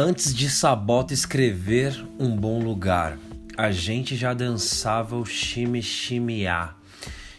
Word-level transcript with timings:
Antes 0.00 0.32
de 0.32 0.48
Sabota 0.48 1.12
escrever 1.12 2.06
Um 2.20 2.36
Bom 2.36 2.60
Lugar, 2.60 3.18
a 3.56 3.72
gente 3.72 4.14
já 4.14 4.32
dançava 4.32 5.16
o 5.16 5.26
chime-chimeá. 5.26 6.76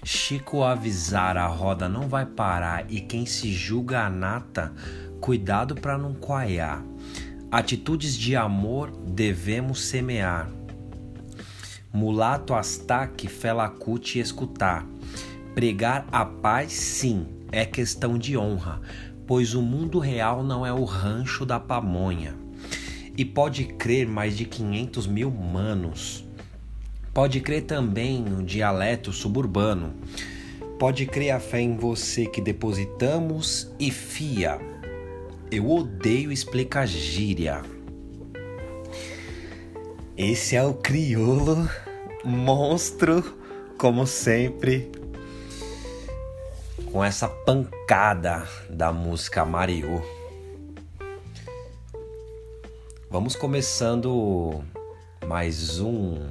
Chico 0.03 0.61
avisar 0.61 1.37
a 1.37 1.47
roda 1.47 1.87
não 1.87 2.09
vai 2.09 2.25
parar 2.25 2.83
e 2.91 2.99
quem 2.99 3.25
se 3.25 3.49
julga 3.53 4.01
a 4.01 4.09
nata, 4.09 4.73
cuidado 5.21 5.73
para 5.73 5.97
não 5.97 6.13
coaiar. 6.13 6.83
Atitudes 7.49 8.13
de 8.13 8.35
amor 8.35 8.91
devemos 9.07 9.85
semear. 9.85 10.49
Mulato 11.93 12.53
astaque 12.53 13.29
felacute 13.29 14.19
escutar. 14.19 14.85
Pregar 15.55 16.05
a 16.11 16.25
paz, 16.25 16.73
sim, 16.73 17.25
é 17.53 17.65
questão 17.65 18.17
de 18.17 18.37
honra, 18.37 18.81
pois 19.25 19.55
o 19.55 19.61
mundo 19.61 19.97
real 19.97 20.43
não 20.43 20.65
é 20.65 20.73
o 20.73 20.83
rancho 20.83 21.45
da 21.45 21.57
pamonha. 21.57 22.48
E 23.19 23.25
pode 23.25 23.65
crer 23.65 24.07
mais 24.07 24.37
de 24.37 24.45
500 24.45 25.05
mil 25.05 25.29
manos. 25.29 26.23
Pode 27.13 27.41
crer 27.41 27.63
também 27.63 28.21
no 28.21 28.41
dialeto 28.41 29.11
suburbano. 29.11 29.93
Pode 30.79 31.05
crer 31.05 31.31
a 31.31 31.39
fé 31.41 31.59
em 31.59 31.75
você 31.75 32.25
que 32.27 32.39
depositamos 32.39 33.69
e 33.77 33.91
fia. 33.91 34.57
Eu 35.51 35.69
odeio 35.69 36.31
explicar 36.31 36.87
gíria. 36.87 37.61
Esse 40.15 40.55
é 40.55 40.63
o 40.63 40.75
crioulo 40.75 41.69
monstro, 42.23 43.21
como 43.77 44.07
sempre, 44.07 44.89
com 46.89 47.03
essa 47.03 47.27
pancada 47.27 48.47
da 48.69 48.93
música 48.93 49.43
Mario. 49.43 50.18
Vamos 53.11 53.35
começando 53.35 54.63
mais 55.25 55.79
um 55.79 56.27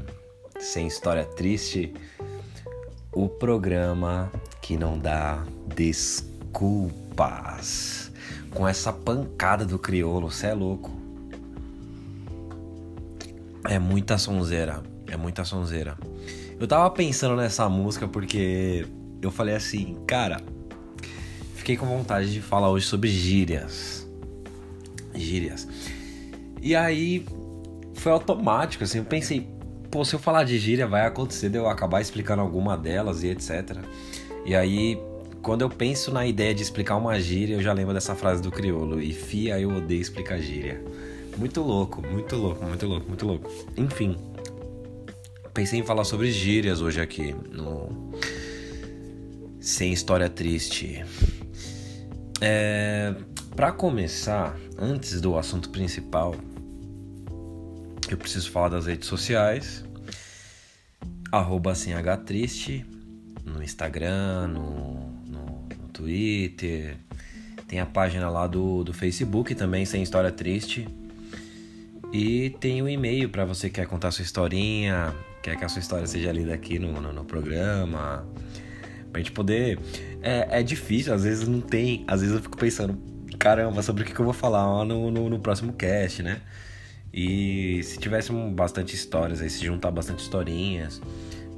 Sem 0.61 0.87
História 0.87 1.25
Triste, 1.25 1.93
o 3.13 3.29
programa 3.29 4.31
que 4.63 4.77
não 4.77 4.97
dá 4.97 5.45
desculpas. 5.75 6.93
Com 8.55 8.69
essa 8.69 8.93
pancada 8.93 9.67
do 9.67 9.77
crioulo, 9.77 10.31
cê 10.31 10.47
é 10.47 10.55
louco. 10.55 10.93
É 13.65 13.81
muita 13.81 14.17
sonzeira, 14.17 14.81
é 15.09 15.17
muita 15.17 15.45
sonzeira. 15.45 15.99
Eu 16.61 16.69
tava 16.69 16.89
pensando 16.91 17.35
nessa 17.35 17.69
música 17.69 18.07
porque 18.07 18.87
eu 19.21 19.33
falei 19.33 19.57
assim, 19.57 19.97
cara, 20.07 20.41
fiquei 21.57 21.77
com 21.77 21.87
vontade 21.87 22.33
de 22.33 22.41
falar 22.41 22.71
hoje 22.71 22.87
sobre 22.87 23.11
gírias. 23.11 24.09
Gírias. 25.13 25.67
E 26.61 26.75
aí 26.75 27.25
foi 27.95 28.13
automático, 28.13 28.85
assim, 28.85 28.99
eu 28.99 29.05
pensei, 29.05 29.49
pô, 29.91 30.05
se 30.05 30.15
eu 30.15 30.19
falar 30.19 30.45
de 30.45 30.59
gíria 30.59 30.87
vai 30.87 31.07
acontecer 31.07 31.49
de 31.49 31.59
eu 31.59 31.69
acabar 31.69 32.01
explicando 32.01 32.43
alguma 32.43 32.77
delas 32.77 33.23
e 33.23 33.29
etc. 33.29 33.79
E 34.45 34.55
aí, 34.55 34.99
quando 35.43 35.63
eu 35.63 35.71
penso 35.71 36.13
na 36.13 36.27
ideia 36.27 36.55
de 36.55 36.63
explicar 36.63 36.97
uma 36.97 37.19
gíria, 37.21 37.55
eu 37.55 37.63
já 37.63 37.73
lembro 37.73 37.95
dessa 37.95 38.15
frase 38.15 38.43
do 38.43 38.51
crioulo, 38.51 39.01
e 39.01 39.13
fia 39.13 39.59
eu 39.61 39.71
odeio 39.71 40.01
explicar 40.01 40.39
gíria. 40.39 40.83
Muito 41.37 41.61
louco, 41.61 42.03
muito 42.07 42.37
louco, 42.37 42.65
muito 42.65 42.87
louco, 42.87 43.09
muito 43.09 43.27
louco. 43.27 43.51
Enfim, 43.77 44.17
pensei 45.55 45.79
em 45.79 45.85
falar 45.85 46.05
sobre 46.05 46.31
gírias 46.31 46.81
hoje 46.81 47.01
aqui 47.01 47.35
no 47.53 48.13
Sem 49.61 49.93
História 49.93 50.29
Triste. 50.29 51.05
É, 52.41 53.15
para 53.59 53.73
começar, 53.73 54.57
antes 54.79 55.21
do 55.21 55.37
assunto 55.37 55.71
principal, 55.71 56.33
eu 58.09 58.17
preciso 58.17 58.53
falar 58.53 58.69
das 58.69 58.87
redes 58.87 59.09
sociais. 59.09 59.85
Arroba 61.33 61.73
assim 61.73 61.91
triste 62.25 62.87
no 63.45 63.61
Instagram, 63.61 64.47
no, 64.47 65.11
no, 65.27 65.69
no, 65.77 65.89
Twitter. 65.93 66.99
Tem 67.67 67.81
a 67.81 67.87
página 67.87 68.31
lá 68.31 68.47
do, 68.47 68.85
do 68.85 68.93
Facebook 68.93 69.57
também, 69.57 69.85
Sem 69.85 70.05
História 70.05 70.31
Triste. 70.31 70.87
E 72.13 72.51
tem 72.61 72.81
o 72.81 72.85
um 72.85 72.89
e-mail 72.89 73.29
para 73.29 73.45
você 73.45 73.69
que 73.69 73.75
quer 73.75 73.89
contar 73.89 74.13
sua 74.13 74.23
historinha, 74.23 75.13
quer 75.43 75.59
que 75.59 75.65
a 75.65 75.69
sua 75.69 75.81
história 75.81 76.07
seja 76.07 76.31
lida 76.31 76.55
aqui 76.55 76.79
no, 76.79 77.01
no, 77.01 77.13
no 77.13 77.25
programa. 77.25 78.25
Pra 79.11 79.21
gente 79.21 79.33
poder. 79.33 79.81
É, 80.23 80.61
é 80.61 80.63
difícil, 80.63 81.13
às 81.13 81.25
vezes 81.25 81.49
não 81.49 81.61
tem. 81.61 82.05
Às 82.07 82.21
vezes 82.21 82.37
eu 82.37 82.41
fico 82.41 82.57
pensando, 82.57 83.18
caramba, 83.39 83.83
sobre 83.83 84.03
o 84.03 84.07
que, 84.07 84.13
que 84.13 84.21
eu 84.21 84.25
vou 84.25 84.35
falar 84.35 84.85
no, 84.85 85.11
no, 85.11 85.31
no 85.31 85.39
próximo 85.39 85.73
cast, 85.73 86.23
né? 86.23 86.41
E 87.13 87.83
se 87.85 87.99
tivesse 87.99 88.33
bastante 88.33 88.95
histórias 88.95 89.41
aí, 89.41 89.49
se 89.49 89.65
juntar 89.65 89.91
bastante 89.91 90.21
historinhas, 90.21 91.01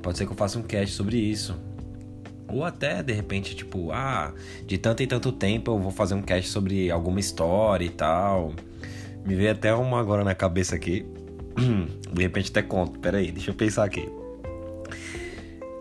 pode 0.03 0.19
ser 0.19 0.27
que 0.27 0.33
eu 0.33 0.37
faça 0.37 0.59
um 0.59 0.63
cast 0.63 0.95
sobre 0.95 1.17
isso. 1.17 1.57
Ou 2.49 2.65
até, 2.65 3.03
de 3.03 3.13
repente, 3.13 3.55
tipo, 3.55 3.93
ah, 3.93 4.33
de 4.67 4.77
tanto 4.77 5.03
em 5.03 5.07
tanto 5.07 5.33
tempo 5.33 5.71
eu 5.71 5.79
vou 5.79 5.91
fazer 5.91 6.15
um 6.15 6.23
cast 6.23 6.51
sobre 6.51 6.91
alguma 6.91 7.21
história 7.21 7.85
e 7.85 7.91
tal. 7.91 8.53
Me 9.25 9.35
veio 9.35 9.53
até 9.53 9.73
uma 9.75 10.01
agora 10.01 10.25
na 10.25 10.35
cabeça 10.35 10.75
aqui. 10.75 11.07
De 12.13 12.23
repente 12.23 12.51
até 12.51 12.63
conto. 12.63 12.99
Pera 12.99 13.19
aí, 13.19 13.31
deixa 13.31 13.51
eu 13.51 13.55
pensar 13.55 13.85
aqui. 13.85 14.09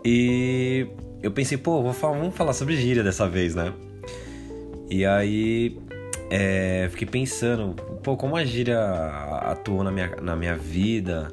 E 0.04 0.86
eu 1.22 1.30
pensei, 1.30 1.58
pô, 1.58 1.92
falar, 1.92 2.18
vamos 2.18 2.36
falar 2.36 2.52
sobre 2.52 2.76
gíria 2.76 3.02
dessa 3.02 3.28
vez, 3.28 3.54
né? 3.54 3.72
E 4.88 5.04
aí 5.04 5.76
é, 6.30 6.88
fiquei 6.90 7.08
pensando, 7.08 7.74
pô, 8.02 8.16
como 8.16 8.36
a 8.36 8.44
gíria 8.44 8.78
atuou 9.42 9.82
na 9.82 9.90
minha, 9.90 10.16
na 10.22 10.36
minha 10.36 10.56
vida, 10.56 11.28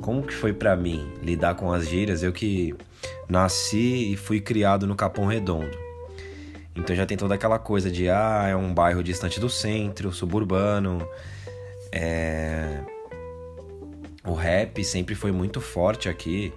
como 0.00 0.22
que 0.22 0.34
foi 0.34 0.52
para 0.52 0.76
mim 0.76 1.10
lidar 1.22 1.54
com 1.54 1.72
as 1.72 1.88
gírias, 1.88 2.22
eu 2.22 2.32
que 2.32 2.74
nasci 3.28 4.12
e 4.12 4.16
fui 4.16 4.40
criado 4.40 4.86
no 4.86 4.94
Capão 4.94 5.24
Redondo. 5.24 5.76
Então 6.76 6.94
já 6.94 7.06
tem 7.06 7.16
toda 7.16 7.34
aquela 7.34 7.58
coisa 7.58 7.90
de, 7.90 8.08
ah, 8.08 8.46
é 8.48 8.54
um 8.56 8.72
bairro 8.72 9.02
distante 9.02 9.40
do 9.40 9.48
centro, 9.48 10.12
suburbano, 10.12 11.06
é... 11.90 12.80
O 14.24 14.34
rap 14.34 14.82
sempre 14.84 15.14
foi 15.14 15.32
muito 15.32 15.60
forte 15.60 16.08
aqui. 16.08 16.52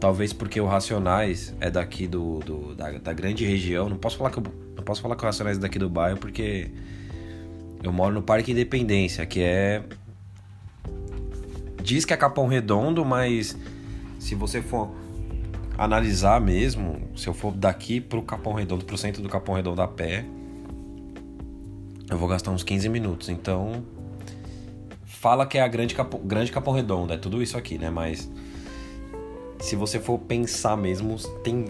Talvez 0.00 0.32
porque 0.32 0.60
o 0.60 0.66
Racionais 0.66 1.54
é 1.60 1.70
daqui 1.70 2.06
do, 2.06 2.40
do 2.40 2.74
da, 2.74 2.90
da, 2.92 3.12
grande 3.12 3.44
região. 3.44 3.88
Não 3.88 3.96
posso 3.96 4.16
falar 4.16 4.30
que 4.30 4.38
eu, 4.38 4.44
não 4.74 4.82
posso 4.82 5.02
falar 5.02 5.14
que 5.14 5.22
o 5.22 5.26
Racionais 5.26 5.58
é 5.58 5.60
daqui 5.60 5.78
do 5.78 5.88
bairro 5.90 6.18
porque 6.18 6.70
eu 7.82 7.92
moro 7.92 8.14
no 8.14 8.22
Parque 8.22 8.52
Independência, 8.52 9.24
que 9.26 9.42
é. 9.42 9.82
Diz 11.82 12.04
que 12.04 12.12
é 12.12 12.16
Capão 12.16 12.46
Redondo, 12.48 13.04
mas 13.04 13.56
se 14.18 14.34
você 14.34 14.60
for 14.60 14.90
analisar 15.78 16.40
mesmo, 16.40 17.00
se 17.16 17.28
eu 17.28 17.34
for 17.34 17.52
daqui 17.52 18.00
pro 18.00 18.22
Capão 18.22 18.54
Redondo, 18.54 18.84
pro 18.84 18.98
centro 18.98 19.22
do 19.22 19.28
Capão 19.28 19.54
Redondo 19.54 19.82
a 19.82 19.88
pé, 19.88 20.24
eu 22.10 22.18
vou 22.18 22.28
gastar 22.28 22.50
uns 22.50 22.64
15 22.64 22.88
minutos. 22.88 23.28
Então, 23.28 23.84
fala 25.04 25.46
que 25.46 25.58
é 25.58 25.62
a 25.62 25.68
grande 25.68 25.94
Capão, 25.94 26.20
grande 26.24 26.50
Capão 26.50 26.74
Redondo, 26.74 27.12
é 27.12 27.16
tudo 27.16 27.42
isso 27.42 27.56
aqui, 27.56 27.78
né? 27.78 27.90
Mas 27.90 28.30
se 29.60 29.76
você 29.76 29.98
for 29.98 30.18
pensar 30.18 30.76
mesmo, 30.76 31.16
tem, 31.42 31.66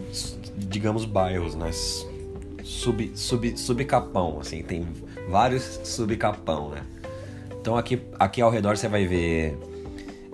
digamos, 0.56 1.04
bairros, 1.04 1.54
né? 1.54 1.70
Sub, 2.66 3.12
sub, 3.14 3.56
subcapão, 3.56 4.40
assim, 4.40 4.60
tem 4.60 4.84
vários 5.28 5.62
subcapão, 5.84 6.70
né? 6.70 6.82
Então 7.60 7.76
aqui, 7.76 8.02
aqui 8.18 8.42
ao 8.42 8.50
redor 8.50 8.76
você 8.76 8.88
vai 8.88 9.06
ver 9.06 9.56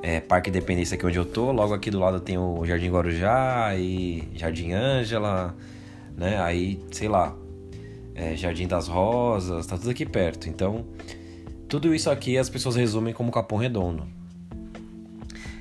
é, 0.02 0.18
Parque 0.18 0.48
Independência 0.48 0.94
aqui 0.94 1.04
onde 1.04 1.18
eu 1.18 1.26
tô, 1.26 1.52
logo 1.52 1.74
aqui 1.74 1.90
do 1.90 1.98
lado 1.98 2.20
tem 2.20 2.38
o 2.38 2.64
Jardim 2.64 2.90
Guarujá 2.90 3.76
e 3.76 4.26
Jardim 4.34 4.72
Ângela, 4.72 5.54
né? 6.16 6.40
Aí, 6.40 6.82
sei 6.90 7.06
lá, 7.06 7.36
é, 8.14 8.34
Jardim 8.34 8.66
das 8.66 8.88
Rosas, 8.88 9.66
tá 9.66 9.76
tudo 9.76 9.90
aqui 9.90 10.06
perto. 10.06 10.48
Então, 10.48 10.86
tudo 11.68 11.94
isso 11.94 12.08
aqui 12.08 12.38
as 12.38 12.48
pessoas 12.48 12.76
resumem 12.76 13.12
como 13.12 13.30
Capão 13.30 13.58
Redondo. 13.58 14.06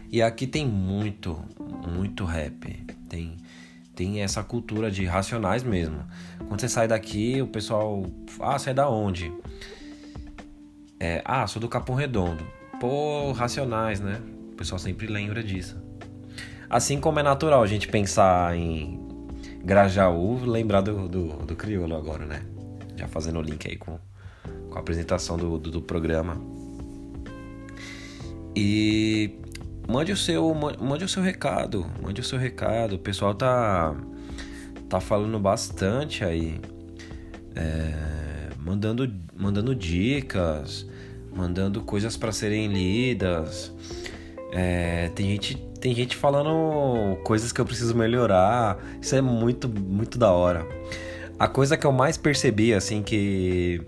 E 0.10 0.22
aqui 0.22 0.48
tem 0.48 0.66
muito, 0.66 1.38
muito 1.86 2.24
rap. 2.24 2.82
Tem 3.10 3.36
tem 4.02 4.24
essa 4.24 4.42
cultura 4.42 4.90
de 4.90 5.06
racionais 5.06 5.62
mesmo. 5.62 6.04
Quando 6.48 6.60
você 6.60 6.68
sai 6.68 6.88
daqui, 6.88 7.40
o 7.40 7.46
pessoal. 7.46 8.04
Ah, 8.40 8.58
sai 8.58 8.74
da 8.74 8.90
onde? 8.90 9.32
É, 11.00 11.22
ah, 11.24 11.46
sou 11.46 11.62
do 11.62 11.70
Capão 11.70 11.96
Redondo. 11.96 12.44
Pô, 12.80 13.32
racionais, 13.32 14.00
né? 14.00 14.20
O 14.54 14.56
pessoal 14.56 14.80
sempre 14.80 15.06
lembra 15.06 15.44
disso. 15.44 15.80
Assim 16.68 17.00
como 17.00 17.20
é 17.20 17.24
natural 17.24 17.62
a 17.62 17.68
gente 17.68 17.88
pensar 17.88 18.58
em 18.58 19.00
Grajaú, 19.64 20.46
lembrar 20.46 20.82
do, 20.82 21.08
do, 21.08 21.28
do 21.46 21.56
crioulo 21.56 21.96
agora, 21.96 22.26
né? 22.26 22.42
Já 22.96 23.08
fazendo 23.08 23.38
o 23.38 23.42
link 23.44 23.68
aí 23.70 23.78
com, 23.78 24.00
com 24.70 24.76
a 24.76 24.80
apresentação 24.80 25.38
do, 25.38 25.60
do, 25.60 25.70
do 25.70 25.82
programa. 25.82 26.42
E 28.56 29.40
mande 29.88 30.12
o 30.12 30.18
seu 30.18 30.54
mande 30.54 31.06
o 31.06 31.10
seu 31.10 31.22
recado 31.22 31.86
mande 32.02 32.22
o 32.22 32.24
seu 32.24 32.38
recado 32.38 32.96
o 32.96 33.00
pessoal 33.00 33.34
tá 33.34 33.96
tá 34.90 35.00
falando 35.00 35.40
bastante 35.40 36.24
aí 36.24 36.60
é, 37.56 38.50
mandando 38.60 39.12
mandando 39.36 39.76
dicas 39.76 40.86
mandando 41.34 41.82
coisas 41.82 42.18
para 42.18 42.32
serem 42.32 42.68
lidas. 42.68 43.74
É, 44.52 45.10
tem 45.16 45.28
gente 45.28 45.56
tem 45.80 45.96
gente 45.96 46.16
falando 46.16 47.18
coisas 47.24 47.52
que 47.52 47.60
eu 47.60 47.66
preciso 47.66 47.96
melhorar. 47.96 48.78
Isso 49.02 49.16
é 49.16 49.22
muito 49.22 49.68
muito 49.68 50.18
da 50.18 50.32
hora. 50.32 50.68
A 51.40 51.48
coisa 51.48 51.78
que 51.78 51.86
eu 51.86 51.92
mais 51.92 52.18
percebi 52.18 52.74
assim 52.74 53.02
que 53.02 53.82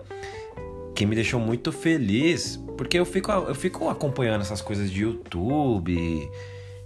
que 0.96 1.06
me 1.06 1.16
deixou 1.16 1.40
muito 1.40 1.72
feliz, 1.72 2.63
porque 2.84 3.00
eu 3.00 3.06
fico 3.06 3.32
eu 3.32 3.56
fico 3.56 3.88
acompanhando 3.88 4.42
essas 4.42 4.62
coisas 4.62 4.92
de 4.92 5.04
YouTube, 5.04 6.30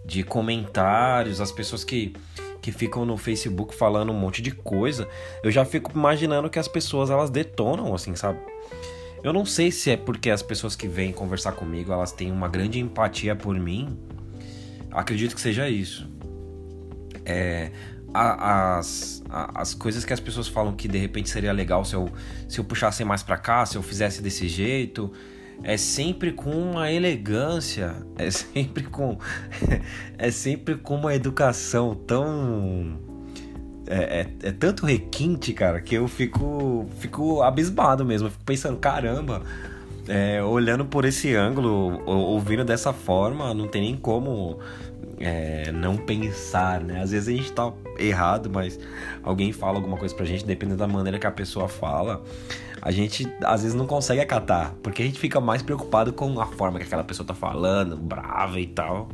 de 0.06 0.22
comentários, 0.22 1.42
as 1.42 1.52
pessoas 1.52 1.84
que 1.84 2.14
que 2.62 2.72
ficam 2.72 3.04
no 3.04 3.18
Facebook 3.18 3.74
falando 3.74 4.12
um 4.12 4.16
monte 4.16 4.40
de 4.42 4.52
coisa, 4.52 5.08
eu 5.42 5.50
já 5.50 5.66
fico 5.66 5.92
imaginando 5.96 6.50
que 6.52 6.60
as 6.60 6.68
pessoas 6.68 7.10
elas 7.10 7.32
detonam 7.32 7.96
assim, 7.96 8.16
sabe? 8.16 8.38
Eu 9.24 9.34
não 9.34 9.44
sei 9.44 9.72
se 9.72 9.90
é 9.90 9.98
porque 9.98 10.30
as 10.30 10.44
pessoas 10.44 10.76
que 10.76 10.88
vêm 10.88 11.12
conversar 11.12 11.54
comigo, 11.54 11.92
elas 11.92 12.12
têm 12.12 12.32
uma 12.32 12.48
grande 12.48 12.80
empatia 12.80 13.36
por 13.36 13.56
mim. 13.60 13.98
Acredito 14.92 15.34
que 15.34 15.42
seja 15.42 15.68
isso. 15.68 16.08
É, 17.26 17.72
as, 18.14 19.24
as 19.30 19.74
coisas 19.74 20.06
que 20.06 20.14
as 20.14 20.20
pessoas 20.20 20.48
falam 20.48 20.76
que 20.76 20.88
de 20.88 21.00
repente 21.00 21.30
seria 21.30 21.52
legal 21.52 21.84
se 21.84 21.96
eu, 21.96 22.08
se 22.48 22.60
eu 22.60 22.64
puxasse 22.64 23.04
mais 23.04 23.24
para 23.24 23.38
cá, 23.38 23.66
se 23.66 23.78
eu 23.78 23.82
fizesse 23.82 24.22
desse 24.22 24.48
jeito, 24.48 25.12
é 25.64 25.78
sempre 25.78 26.32
com 26.32 26.52
uma 26.52 26.92
elegância, 26.92 27.96
é 28.18 28.30
sempre 28.32 28.84
com 28.84 29.18
é 30.18 30.32
sempre 30.32 30.76
com 30.76 30.96
uma 30.96 31.14
educação 31.14 31.96
tão 31.96 33.00
é, 33.90 34.22
é, 34.44 34.50
é, 34.50 34.52
tanto 34.52 34.86
requinte, 34.86 35.54
cara, 35.54 35.80
que 35.80 35.96
eu 35.96 36.08
fico, 36.10 36.86
fico 37.00 37.42
abismado 37.42 38.04
mesmo. 38.04 38.28
Eu 38.28 38.32
fico 38.32 38.44
pensando, 38.44 38.78
caramba, 38.78 39.42
é, 40.08 40.44
olhando 40.44 40.84
por 40.86 41.06
esse 41.06 41.34
ângulo, 41.34 42.02
ouvindo 42.06 42.66
dessa 42.66 42.92
forma, 42.92 43.54
não 43.54 43.68
tem 43.68 43.82
nem 43.82 43.96
como 43.96 44.60
é, 45.20 45.72
não 45.72 45.98
pensar, 45.98 46.82
né? 46.82 47.02
Às 47.02 47.12
vezes 47.12 47.28
a 47.28 47.32
gente 47.32 47.52
tá 47.52 47.72
errado, 47.98 48.50
mas 48.50 48.80
alguém 49.24 49.52
fala 49.52 49.78
alguma 49.78 49.98
coisa 49.98 50.14
pra 50.16 50.26
gente, 50.26 50.46
dependendo 50.46 50.80
da 50.80 50.88
maneira 50.88 51.20
que 51.20 51.28
a 51.28 51.32
pessoa 51.32 51.68
fala, 51.68 52.24
a 52.82 52.92
gente 52.92 53.28
às 53.44 53.64
vezes 53.64 53.76
não 53.76 53.88
consegue 53.88 54.22
acatar, 54.22 54.74
porque 54.84 55.02
a 55.02 55.06
gente 55.06 55.20
fica 55.20 55.40
mais 55.40 55.62
preocupado 55.62 56.14
com 56.14 56.40
a 56.40 56.46
forma 56.46 56.80
que 56.80 56.86
aquela 56.86 57.04
pessoa 57.04 57.26
tá 57.26 57.34
falando, 57.34 57.98
brava 57.98 58.60
e 58.60 58.68
tal 58.68 59.10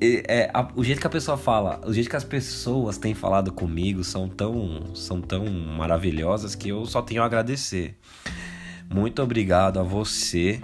é, 0.00 0.50
a, 0.52 0.68
o 0.74 0.84
jeito 0.84 1.00
que 1.00 1.06
a 1.06 1.10
pessoa 1.10 1.36
fala, 1.36 1.80
o 1.86 1.92
jeito 1.92 2.10
que 2.10 2.16
as 2.16 2.24
pessoas 2.24 2.98
têm 2.98 3.14
falado 3.14 3.52
comigo 3.52 4.02
são 4.04 4.28
tão, 4.28 4.94
são 4.94 5.20
tão 5.20 5.46
maravilhosas 5.46 6.54
que 6.54 6.68
eu 6.68 6.84
só 6.86 7.00
tenho 7.00 7.22
a 7.22 7.26
agradecer. 7.26 7.96
Muito 8.92 9.22
obrigado 9.22 9.78
a 9.78 9.82
você 9.82 10.60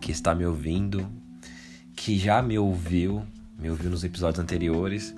que 0.00 0.12
está 0.12 0.34
me 0.34 0.46
ouvindo, 0.46 1.10
que 1.96 2.18
já 2.18 2.42
me 2.42 2.58
ouviu, 2.58 3.24
me 3.58 3.70
ouviu 3.70 3.90
nos 3.90 4.04
episódios 4.04 4.38
anteriores. 4.38 5.14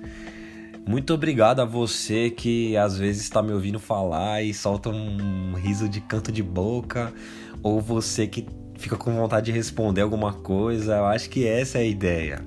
Muito 0.87 1.13
obrigado 1.13 1.59
a 1.59 1.65
você 1.65 2.31
que 2.31 2.75
às 2.77 2.97
vezes 2.97 3.21
está 3.23 3.43
me 3.43 3.51
ouvindo 3.51 3.79
falar 3.79 4.41
e 4.41 4.53
solta 4.53 4.89
um 4.89 5.53
riso 5.53 5.87
de 5.87 6.01
canto 6.01 6.31
de 6.31 6.41
boca, 6.41 7.13
ou 7.61 7.79
você 7.79 8.25
que 8.25 8.47
fica 8.77 8.95
com 8.95 9.13
vontade 9.13 9.47
de 9.47 9.51
responder 9.51 10.01
alguma 10.01 10.33
coisa. 10.33 10.95
Eu 10.95 11.05
acho 11.05 11.29
que 11.29 11.45
essa 11.45 11.77
é 11.77 11.81
a 11.81 11.85
ideia. 11.85 12.45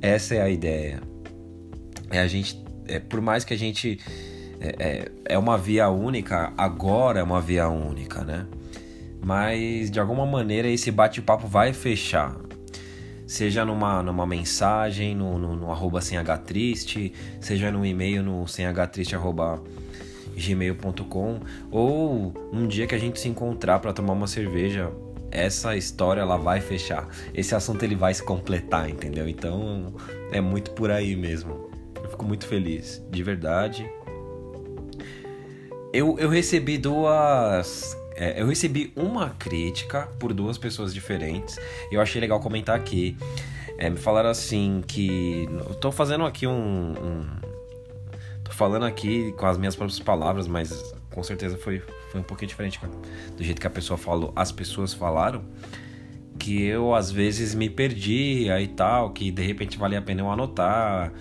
Essa 0.00 0.36
é 0.36 0.42
a 0.42 0.48
ideia. 0.48 1.00
É 2.10 2.20
a 2.20 2.28
gente, 2.28 2.62
é, 2.86 3.00
por 3.00 3.20
mais 3.20 3.44
que 3.44 3.54
a 3.54 3.58
gente 3.58 3.98
é, 4.60 4.76
é, 4.78 5.12
é 5.34 5.38
uma 5.38 5.58
via 5.58 5.88
única, 5.88 6.52
agora 6.56 7.20
é 7.20 7.22
uma 7.22 7.40
via 7.40 7.68
única, 7.68 8.22
né? 8.22 8.46
Mas 9.24 9.90
de 9.90 9.98
alguma 9.98 10.24
maneira 10.24 10.68
esse 10.68 10.90
bate-papo 10.90 11.48
vai 11.48 11.72
fechar. 11.72 12.36
Seja 13.28 13.64
numa, 13.64 14.02
numa 14.02 14.26
mensagem, 14.26 15.14
no, 15.14 15.38
no, 15.38 15.54
no 15.54 15.70
arroba 15.70 16.00
sem 16.00 16.18
triste, 16.44 17.12
seja 17.40 17.70
no 17.70 17.84
e-mail 17.86 18.22
no 18.22 18.48
sem 18.48 18.64
triste 18.90 19.14
arroba 19.14 19.62
gmail.com 20.34 21.40
ou 21.70 22.32
um 22.52 22.66
dia 22.66 22.86
que 22.86 22.94
a 22.94 22.98
gente 22.98 23.20
se 23.20 23.28
encontrar 23.28 23.80
para 23.80 23.92
tomar 23.92 24.14
uma 24.14 24.26
cerveja 24.26 24.90
essa 25.30 25.76
história 25.76 26.20
ela 26.20 26.36
vai 26.36 26.60
fechar. 26.60 27.06
Esse 27.34 27.54
assunto 27.54 27.82
ele 27.82 27.94
vai 27.94 28.14
se 28.14 28.22
completar, 28.22 28.88
entendeu? 28.88 29.28
Então 29.28 29.94
é 30.32 30.40
muito 30.40 30.70
por 30.70 30.90
aí 30.90 31.14
mesmo. 31.14 31.70
Eu 32.02 32.08
fico 32.08 32.24
muito 32.24 32.46
feliz, 32.46 33.02
de 33.10 33.22
verdade. 33.22 33.90
Eu, 35.92 36.18
eu 36.18 36.28
recebi 36.28 36.78
duas. 36.78 37.96
É, 38.20 38.42
eu 38.42 38.48
recebi 38.48 38.92
uma 38.96 39.30
crítica 39.30 40.08
por 40.18 40.32
duas 40.32 40.58
pessoas 40.58 40.92
diferentes. 40.92 41.56
Eu 41.90 42.00
achei 42.00 42.20
legal 42.20 42.40
comentar 42.40 42.74
aqui. 42.74 43.16
É, 43.78 43.88
me 43.88 43.96
falaram 43.96 44.28
assim 44.28 44.82
que. 44.84 45.48
Tô 45.80 45.92
fazendo 45.92 46.24
aqui 46.24 46.44
um, 46.44 46.90
um. 46.92 47.26
Tô 48.42 48.50
falando 48.50 48.84
aqui 48.84 49.32
com 49.38 49.46
as 49.46 49.56
minhas 49.56 49.76
próprias 49.76 50.00
palavras, 50.00 50.48
mas 50.48 50.92
com 51.12 51.22
certeza 51.22 51.56
foi, 51.56 51.80
foi 52.10 52.20
um 52.20 52.24
pouquinho 52.24 52.48
diferente 52.48 52.80
do 53.36 53.44
jeito 53.44 53.60
que 53.60 53.66
a 53.66 53.70
pessoa 53.70 53.96
falou, 53.96 54.32
as 54.34 54.50
pessoas 54.50 54.92
falaram, 54.92 55.44
que 56.38 56.62
eu 56.62 56.94
às 56.94 57.10
vezes 57.10 57.54
me 57.54 57.70
perdia 57.70 58.60
e 58.60 58.66
tal, 58.66 59.10
que 59.10 59.30
de 59.30 59.44
repente 59.44 59.78
valia 59.78 59.98
a 59.98 60.02
pena 60.02 60.22
eu 60.22 60.30
anotar, 60.30 61.12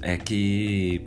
é 0.00 0.16
que 0.16 1.06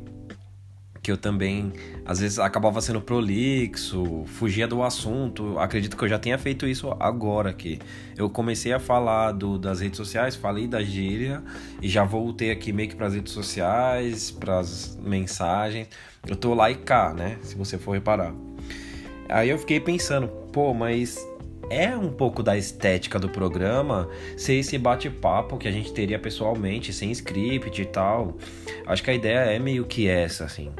que 1.05 1.11
eu 1.11 1.17
também 1.17 1.71
às 2.03 2.19
vezes 2.19 2.39
acabava 2.39 2.81
sendo 2.81 2.99
prolixo, 2.99 4.23
fugia 4.25 4.67
do 4.67 4.81
assunto. 4.81 5.59
Acredito 5.59 5.95
que 5.95 6.03
eu 6.03 6.09
já 6.09 6.17
tenha 6.17 6.35
feito 6.35 6.65
isso 6.65 6.89
agora 6.99 7.51
aqui. 7.51 7.77
Eu 8.17 8.27
comecei 8.27 8.73
a 8.73 8.79
falar 8.79 9.31
do, 9.31 9.59
das 9.59 9.81
redes 9.81 9.97
sociais, 9.97 10.35
falei 10.35 10.65
da 10.65 10.81
gíria 10.81 11.43
e 11.79 11.87
já 11.87 12.03
voltei 12.03 12.49
aqui 12.49 12.73
meio 12.73 12.89
que 12.89 12.95
para 12.95 13.05
as 13.05 13.13
redes 13.13 13.33
sociais, 13.33 14.31
para 14.31 14.57
as 14.57 14.97
mensagens. 14.99 15.89
Eu 16.27 16.35
tô 16.35 16.55
lá 16.55 16.71
e 16.71 16.75
cá, 16.75 17.13
né? 17.13 17.37
Se 17.43 17.55
você 17.55 17.77
for 17.77 17.91
reparar. 17.91 18.33
Aí 19.29 19.47
eu 19.47 19.59
fiquei 19.59 19.79
pensando, 19.79 20.27
pô, 20.51 20.73
mas 20.73 21.23
é 21.69 21.95
um 21.95 22.09
pouco 22.09 22.41
da 22.41 22.57
estética 22.57 23.19
do 23.19 23.29
programa 23.29 24.09
ser 24.35 24.55
esse 24.55 24.75
bate-papo 24.79 25.57
que 25.57 25.67
a 25.67 25.71
gente 25.71 25.93
teria 25.93 26.17
pessoalmente, 26.17 26.91
sem 26.91 27.11
script 27.11 27.79
e 27.79 27.85
tal. 27.85 28.37
Acho 28.87 29.03
que 29.03 29.11
a 29.11 29.13
ideia 29.13 29.51
é 29.51 29.59
meio 29.59 29.85
que 29.85 30.07
essa, 30.07 30.45
assim. 30.45 30.71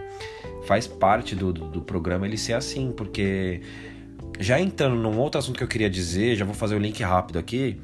Faz 0.66 0.88
parte 0.88 1.36
do, 1.36 1.54
do, 1.54 1.68
do 1.68 1.82
programa 1.82 2.26
ele 2.26 2.38
ser 2.38 2.54
assim, 2.54 2.92
porque 2.92 3.62
já 4.40 4.60
entrando 4.60 4.96
num 4.96 5.18
outro 5.18 5.40
assunto 5.40 5.58
que 5.58 5.64
eu 5.64 5.68
queria 5.68 5.90
dizer, 5.90 6.36
já 6.36 6.46
vou 6.46 6.54
fazer 6.54 6.76
o 6.76 6.80
link 6.80 7.02
rápido 7.02 7.40
aqui. 7.40 7.80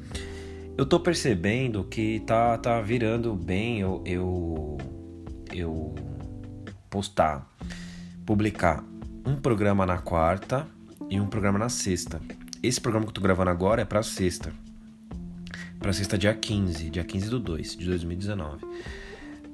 Eu 0.76 0.86
tô 0.86 0.98
percebendo 0.98 1.84
que 1.84 2.20
tá, 2.20 2.56
tá 2.58 2.80
virando 2.80 3.34
bem 3.34 3.80
eu, 3.80 4.02
eu, 4.06 4.78
eu 5.52 5.94
postar, 6.88 7.50
publicar 8.24 8.84
um 9.24 9.36
programa 9.36 9.86
na 9.86 9.98
quarta 9.98 10.66
e 11.08 11.20
um 11.20 11.26
programa 11.26 11.58
na 11.58 11.68
sexta. 11.68 12.20
Esse 12.62 12.80
programa 12.80 13.06
que 13.06 13.10
eu 13.10 13.14
tô 13.14 13.20
gravando 13.20 13.50
agora 13.50 13.82
é 13.82 13.84
pra 13.84 14.02
sexta. 14.02 14.52
Pra 15.78 15.92
sexta, 15.92 16.16
dia 16.16 16.32
15, 16.32 16.90
dia 16.90 17.04
15 17.04 17.28
do 17.28 17.40
2 17.40 17.76
de 17.76 17.86
2019. 17.86 18.64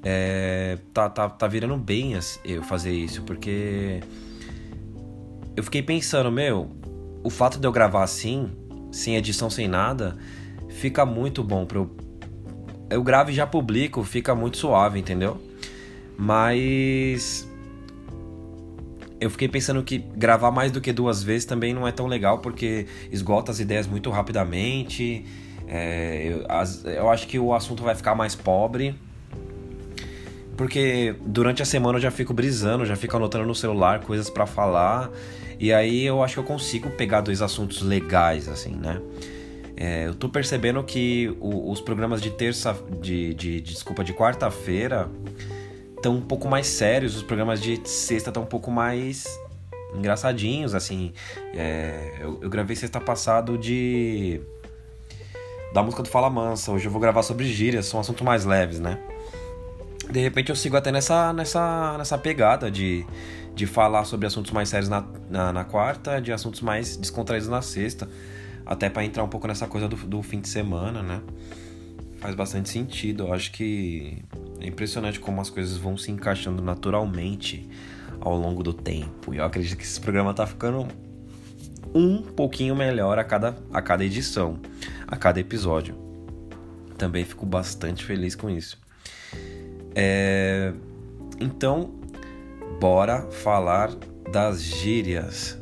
É, 0.03 0.77
tá, 0.93 1.09
tá, 1.09 1.29
tá 1.29 1.47
virando 1.47 1.75
bem 1.75 2.17
eu 2.45 2.63
fazer 2.63 2.93
isso, 2.93 3.21
porque 3.23 3.99
eu 5.55 5.63
fiquei 5.63 5.83
pensando, 5.83 6.31
meu, 6.31 6.69
o 7.23 7.29
fato 7.29 7.59
de 7.59 7.67
eu 7.67 7.71
gravar 7.71 8.03
assim, 8.03 8.49
sem 8.91 9.17
edição, 9.17 9.49
sem 9.49 9.67
nada, 9.67 10.17
fica 10.69 11.05
muito 11.05 11.43
bom 11.43 11.65
pra 11.65 11.79
eu. 11.79 11.89
Eu 12.89 13.03
gravo 13.03 13.29
e 13.29 13.33
já 13.33 13.45
publico, 13.45 14.03
fica 14.03 14.33
muito 14.33 14.57
suave, 14.57 14.99
entendeu? 14.99 15.39
Mas 16.17 17.47
eu 19.19 19.29
fiquei 19.29 19.47
pensando 19.47 19.83
que 19.83 19.97
gravar 19.97 20.49
mais 20.49 20.71
do 20.71 20.79
que 20.79 20.93
duas 20.93 21.21
vezes 21.21 21.45
também 21.45 21.73
não 21.73 21.87
é 21.87 21.91
tão 21.91 22.07
legal, 22.07 22.39
porque 22.39 22.87
esgota 23.11 23.51
as 23.51 23.59
ideias 23.59 23.85
muito 23.85 24.09
rapidamente. 24.09 25.25
É, 25.67 26.29
eu, 26.31 26.45
as, 26.49 26.83
eu 26.85 27.09
acho 27.09 27.27
que 27.27 27.37
o 27.37 27.53
assunto 27.53 27.83
vai 27.83 27.93
ficar 27.95 28.15
mais 28.15 28.33
pobre. 28.33 28.95
Porque 30.59 31.15
durante 31.21 31.61
a 31.61 31.65
semana 31.65 31.99
eu 31.99 32.01
já 32.01 32.11
fico 32.11 32.33
brisando, 32.33 32.85
já 32.85 32.97
fico 32.97 33.15
anotando 33.15 33.45
no 33.45 33.55
celular 33.55 34.01
coisas 34.01 34.29
para 34.29 34.45
falar. 34.45 35.09
E 35.57 35.71
aí 35.71 36.05
eu 36.05 36.21
acho 36.21 36.33
que 36.33 36.39
eu 36.41 36.43
consigo 36.43 36.89
pegar 36.89 37.21
dois 37.21 37.41
assuntos 37.41 37.81
legais, 37.81 38.49
assim, 38.49 38.75
né? 38.75 39.01
É, 39.77 40.07
eu 40.07 40.13
tô 40.13 40.27
percebendo 40.27 40.83
que 40.83 41.33
o, 41.39 41.71
os 41.71 41.79
programas 41.79 42.21
de 42.21 42.29
terça. 42.31 42.75
de, 42.99 43.33
de, 43.33 43.61
de 43.61 43.71
desculpa, 43.71 44.03
de 44.03 44.11
quarta-feira 44.11 45.09
estão 45.95 46.17
um 46.17 46.21
pouco 46.21 46.49
mais 46.49 46.67
sérios, 46.67 47.15
os 47.15 47.23
programas 47.23 47.61
de 47.61 47.79
sexta 47.87 48.29
estão 48.29 48.43
um 48.43 48.45
pouco 48.45 48.69
mais 48.69 49.25
engraçadinhos, 49.95 50.75
assim. 50.75 51.13
É, 51.55 52.17
eu, 52.19 52.37
eu, 52.41 52.49
gravei 52.49 52.75
sexta 52.75 52.99
passado 52.99 53.57
de. 53.57 54.41
da 55.73 55.81
música 55.81 56.03
do 56.03 56.09
Fala 56.09 56.29
Mansa. 56.29 56.69
Hoje 56.73 56.85
eu 56.85 56.91
vou 56.91 56.99
gravar 56.99 57.23
sobre 57.23 57.45
gírias, 57.45 57.85
são 57.85 58.01
assuntos 58.01 58.23
mais 58.23 58.43
leves, 58.43 58.81
né? 58.81 58.99
De 60.11 60.19
repente 60.19 60.49
eu 60.49 60.55
sigo 60.55 60.75
até 60.75 60.91
nessa, 60.91 61.31
nessa, 61.33 61.95
nessa 61.97 62.17
pegada 62.17 62.71
de, 62.71 63.05
de 63.53 63.67
falar 63.67 64.05
sobre 64.05 64.25
assuntos 64.25 64.51
mais 64.51 64.67
sérios 64.67 64.89
na, 64.89 65.05
na, 65.29 65.53
na 65.53 65.63
quarta, 65.63 66.19
de 66.19 66.31
assuntos 66.31 66.61
mais 66.61 66.97
descontraídos 66.97 67.47
na 67.47 67.61
sexta. 67.61 68.09
Até 68.65 68.89
para 68.89 69.03
entrar 69.05 69.23
um 69.23 69.27
pouco 69.27 69.47
nessa 69.47 69.67
coisa 69.67 69.87
do, 69.87 69.95
do 69.95 70.21
fim 70.23 70.39
de 70.39 70.49
semana, 70.49 71.03
né? 71.03 71.21
Faz 72.19 72.33
bastante 72.35 72.69
sentido. 72.69 73.27
Eu 73.27 73.33
acho 73.33 73.51
que 73.51 74.17
é 74.59 74.67
impressionante 74.67 75.19
como 75.19 75.41
as 75.41 75.49
coisas 75.49 75.77
vão 75.77 75.95
se 75.95 76.11
encaixando 76.11 76.61
naturalmente 76.61 77.69
ao 78.19 78.35
longo 78.35 78.63
do 78.63 78.73
tempo. 78.73 79.33
E 79.33 79.37
eu 79.37 79.45
acredito 79.45 79.77
que 79.77 79.83
esse 79.83 80.01
programa 80.01 80.33
tá 80.33 80.45
ficando 80.45 80.87
um 81.93 82.21
pouquinho 82.21 82.75
melhor 82.75 83.17
a 83.19 83.23
cada, 83.23 83.57
a 83.71 83.81
cada 83.81 84.03
edição, 84.03 84.59
a 85.07 85.15
cada 85.15 85.39
episódio. 85.39 85.95
Também 86.97 87.23
fico 87.23 87.45
bastante 87.45 88.03
feliz 88.03 88.35
com 88.35 88.49
isso. 88.49 88.77
É... 90.01 90.71
Então, 91.41 91.91
bora 92.79 93.23
falar 93.23 93.91
das 94.31 94.63
gírias. 94.63 95.61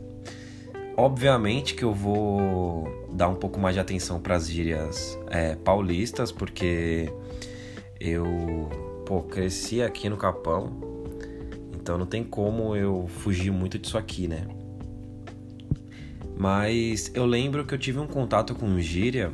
Obviamente 0.96 1.74
que 1.74 1.84
eu 1.84 1.92
vou 1.92 2.88
dar 3.12 3.30
um 3.30 3.36
pouco 3.36 3.60
mais 3.60 3.74
de 3.74 3.80
atenção 3.80 4.20
para 4.20 4.36
as 4.36 4.48
gírias 4.48 5.18
é, 5.32 5.56
paulistas, 5.56 6.32
porque 6.32 7.12
eu 8.00 8.70
pô, 9.08 9.24
cresci 9.24 9.82
aqui 9.82 10.08
no 10.08 10.18
Capão, 10.18 10.72
então 11.74 11.98
não 11.98 12.06
tem 12.06 12.24
como 12.24 12.76
eu 12.76 13.08
fugir 13.08 13.52
muito 13.52 13.80
disso 13.80 13.98
aqui, 13.98 14.28
né? 14.28 14.48
Mas 16.38 17.12
eu 17.16 17.26
lembro 17.26 17.66
que 17.66 17.74
eu 17.74 17.80
tive 17.80 17.98
um 17.98 18.08
contato 18.08 18.54
com 18.54 18.80
gíria. 18.80 19.32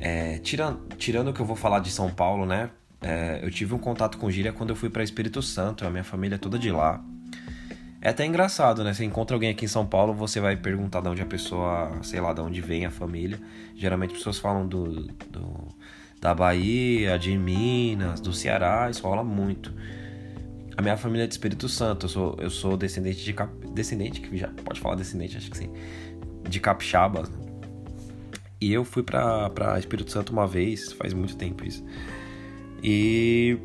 É, 0.00 0.38
tirando, 0.38 1.32
que 1.34 1.40
eu 1.40 1.44
vou 1.44 1.56
falar 1.56 1.80
de 1.80 1.90
São 1.90 2.10
Paulo, 2.10 2.46
né? 2.46 2.70
É, 3.00 3.40
eu 3.42 3.50
tive 3.50 3.74
um 3.74 3.78
contato 3.78 4.18
com 4.18 4.30
gíria 4.30 4.52
quando 4.52 4.70
eu 4.70 4.76
fui 4.76 4.90
para 4.90 5.02
Espírito 5.02 5.40
Santo, 5.40 5.86
a 5.86 5.90
minha 5.90 6.04
família 6.04 6.34
é 6.34 6.38
toda 6.38 6.58
de 6.58 6.70
lá. 6.70 7.02
É 8.00 8.10
até 8.10 8.24
engraçado, 8.24 8.84
né? 8.84 8.94
Você 8.94 9.04
encontra 9.04 9.34
alguém 9.34 9.50
aqui 9.50 9.64
em 9.64 9.68
São 9.68 9.84
Paulo, 9.84 10.14
você 10.14 10.40
vai 10.40 10.56
perguntar 10.56 11.00
de 11.00 11.08
onde 11.08 11.20
a 11.20 11.26
pessoa, 11.26 11.98
sei 12.02 12.20
lá, 12.20 12.32
de 12.32 12.40
onde 12.40 12.60
vem 12.60 12.86
a 12.86 12.90
família. 12.90 13.40
Geralmente 13.74 14.12
as 14.12 14.18
pessoas 14.18 14.38
falam 14.38 14.66
do, 14.66 15.08
do 15.28 15.68
da 16.20 16.34
Bahia, 16.34 17.18
de 17.18 17.36
Minas, 17.36 18.20
do 18.20 18.32
Ceará, 18.32 18.88
isso 18.90 19.02
rola 19.02 19.22
muito. 19.22 19.72
A 20.76 20.82
minha 20.82 20.96
família 20.96 21.24
é 21.24 21.26
de 21.26 21.34
Espírito 21.34 21.68
Santo, 21.68 22.06
eu 22.06 22.10
sou, 22.10 22.36
eu 22.38 22.50
sou 22.50 22.76
descendente 22.76 23.24
de 23.24 23.32
cap, 23.32 23.52
descendente, 23.72 24.20
que 24.20 24.36
já 24.36 24.48
pode 24.64 24.80
falar 24.80 24.94
descendente, 24.94 25.36
acho 25.36 25.50
que 25.50 25.58
sim, 25.58 25.72
de 26.48 26.60
capixabas. 26.60 27.28
Né? 27.28 27.36
E 28.60 28.72
eu 28.72 28.84
fui 28.84 29.02
pra 29.02 29.76
Espírito 29.78 30.10
Santo 30.10 30.32
uma 30.32 30.46
vez, 30.46 30.92
faz 30.92 31.12
muito 31.12 31.36
tempo 31.36 31.64
isso. 31.64 31.84
E 32.82 33.58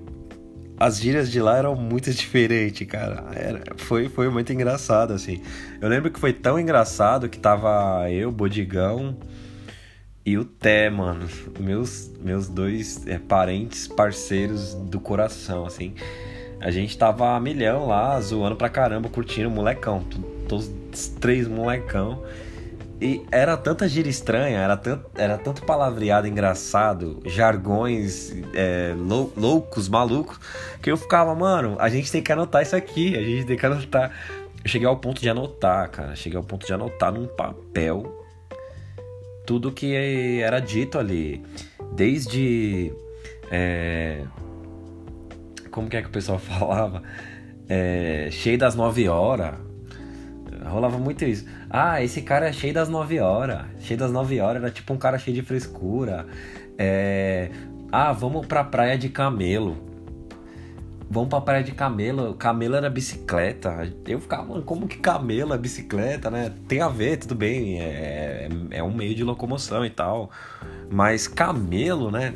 as 0.77 0.99
gírias 0.99 1.31
de 1.31 1.39
lá 1.41 1.57
eram 1.57 1.75
muito 1.75 2.11
diferentes, 2.13 2.85
cara. 2.87 3.25
Era, 3.33 3.63
foi, 3.77 4.09
foi 4.09 4.29
muito 4.29 4.51
engraçado, 4.51 5.13
assim. 5.13 5.41
Eu 5.81 5.89
lembro 5.89 6.11
que 6.11 6.19
foi 6.19 6.33
tão 6.33 6.59
engraçado 6.59 7.29
que 7.29 7.39
tava 7.39 8.09
eu, 8.11 8.31
Bodigão 8.31 9.17
e 10.25 10.37
o 10.37 10.45
Té, 10.45 10.89
mano. 10.89 11.27
Meus, 11.59 12.11
meus 12.21 12.47
dois 12.47 13.05
é, 13.07 13.17
parentes, 13.17 13.87
parceiros 13.87 14.73
do 14.73 14.99
coração, 14.99 15.65
assim. 15.65 15.93
A 16.59 16.71
gente 16.71 16.97
tava 16.97 17.35
a 17.35 17.39
milhão 17.39 17.87
lá, 17.87 18.19
zoando 18.21 18.55
pra 18.55 18.69
caramba, 18.69 19.09
curtindo 19.09 19.49
molecão. 19.49 20.03
Todos 20.47 20.69
três 21.19 21.47
molecão. 21.47 22.23
E 23.03 23.25
era 23.29 23.57
tanta 23.57 23.85
gira 23.85 24.07
estranha, 24.07 24.59
era 24.59 24.77
tanto, 24.77 25.11
era 25.15 25.37
tanto 25.37 25.65
palavreado 25.65 26.25
engraçado, 26.25 27.21
jargões 27.25 28.33
é, 28.53 28.95
lou, 28.97 29.33
loucos, 29.35 29.89
malucos, 29.89 30.39
que 30.81 30.89
eu 30.89 30.95
ficava, 30.95 31.35
mano, 31.35 31.75
a 31.79 31.89
gente 31.89 32.09
tem 32.09 32.23
que 32.23 32.31
anotar 32.31 32.61
isso 32.61 32.77
aqui, 32.77 33.13
a 33.17 33.21
gente 33.21 33.45
tem 33.45 33.57
que 33.57 33.65
anotar. 33.65 34.09
Eu 34.63 34.69
cheguei 34.69 34.87
ao 34.87 34.95
ponto 34.95 35.19
de 35.19 35.29
anotar, 35.29 35.89
cara. 35.89 36.15
Cheguei 36.15 36.37
ao 36.37 36.45
ponto 36.45 36.65
de 36.65 36.73
anotar 36.73 37.11
num 37.11 37.27
papel 37.27 38.23
tudo 39.45 39.69
que 39.69 39.93
era 40.41 40.61
dito 40.61 40.97
ali. 40.97 41.43
Desde. 41.93 42.93
É, 43.51 44.23
como 45.69 45.89
que 45.89 45.97
é 45.97 46.01
que 46.01 46.07
o 46.07 46.11
pessoal 46.11 46.39
falava? 46.39 47.03
É, 47.67 48.29
cheio 48.31 48.57
das 48.57 48.75
9 48.75 49.09
horas. 49.09 49.72
Rolava 50.69 50.97
muito 50.97 51.25
isso. 51.25 51.45
Ah, 51.69 52.03
esse 52.03 52.21
cara 52.21 52.47
é 52.47 52.53
cheio 52.53 52.73
das 52.73 52.89
9 52.89 53.19
horas. 53.19 53.65
Cheio 53.81 53.99
das 53.99 54.11
9 54.11 54.39
horas, 54.39 54.63
era 54.63 54.71
tipo 54.71 54.93
um 54.93 54.97
cara 54.97 55.17
cheio 55.17 55.35
de 55.35 55.41
frescura. 55.41 56.25
É, 56.77 57.49
ah, 57.91 58.11
vamos 58.11 58.45
pra 58.45 58.63
praia 58.63 58.97
de 58.97 59.09
camelo. 59.09 59.77
Vamos 61.09 61.29
pra 61.29 61.41
praia 61.41 61.63
de 61.63 61.71
camelo. 61.73 62.33
Camelo 62.33 62.75
era 62.75 62.89
bicicleta. 62.89 63.87
Eu 64.07 64.19
ficava, 64.19 64.45
mano, 64.45 64.63
como 64.63 64.87
que 64.87 64.97
camelo 64.97 65.53
é 65.53 65.57
bicicleta, 65.57 66.31
né? 66.31 66.51
Tem 66.67 66.81
a 66.81 66.87
ver, 66.87 67.17
tudo 67.17 67.35
bem. 67.35 67.79
É, 67.79 68.49
é 68.71 68.83
um 68.83 68.91
meio 68.91 69.13
de 69.13 69.23
locomoção 69.23 69.85
e 69.85 69.91
tal. 69.91 70.31
Mas 70.89 71.27
camelo, 71.27 72.09
né? 72.09 72.33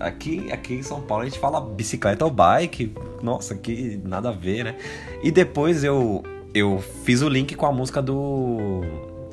Aqui, 0.00 0.50
aqui 0.52 0.74
em 0.74 0.82
São 0.82 1.02
Paulo 1.02 1.24
a 1.24 1.26
gente 1.26 1.38
fala 1.38 1.60
bicicleta 1.60 2.24
ou 2.24 2.30
bike. 2.30 2.94
Nossa, 3.22 3.54
que 3.54 4.00
nada 4.02 4.30
a 4.30 4.32
ver, 4.32 4.64
né? 4.64 4.76
E 5.22 5.30
depois 5.30 5.84
eu, 5.84 6.22
eu 6.54 6.82
fiz 7.04 7.22
o 7.22 7.28
link 7.28 7.54
com 7.54 7.66
a 7.66 7.72
música 7.72 8.00
do, 8.00 8.82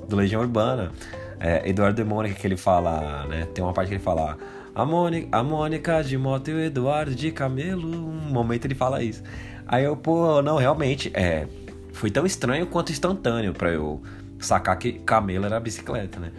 do 0.07 0.15
Legião 0.15 0.41
Urbana. 0.41 0.91
É, 1.39 1.67
Eduardo 1.69 2.01
e 2.01 2.05
Mônica 2.05 2.36
que 2.36 2.48
ele 2.48 2.57
fala, 2.57 3.25
né? 3.27 3.48
Tem 3.53 3.63
uma 3.63 3.74
parte 3.74 3.89
que 3.89 3.95
ele 3.95 4.03
fala. 4.03 4.38
A 4.74 4.86
Mônica, 4.86 5.27
a 5.31 5.43
Mônica 5.43 6.03
de 6.03 6.17
moto 6.17 6.50
e 6.50 6.53
o 6.53 6.60
Eduardo 6.60 7.13
de 7.13 7.31
camelo. 7.31 7.88
Um 7.88 8.31
momento 8.31 8.65
ele 8.65 8.75
fala 8.75 9.03
isso. 9.03 9.24
Aí 9.67 9.84
eu, 9.84 9.95
pô, 9.95 10.41
não, 10.41 10.57
realmente, 10.57 11.12
é, 11.13 11.48
foi 11.93 12.12
tão 12.12 12.25
estranho 12.25 12.67
quanto 12.67 12.91
instantâneo 12.91 13.53
para 13.53 13.72
eu 13.72 14.01
sacar 14.39 14.77
que 14.77 14.93
camelo 14.93 15.45
era 15.45 15.60
bicicleta, 15.60 16.19
né? 16.19 16.31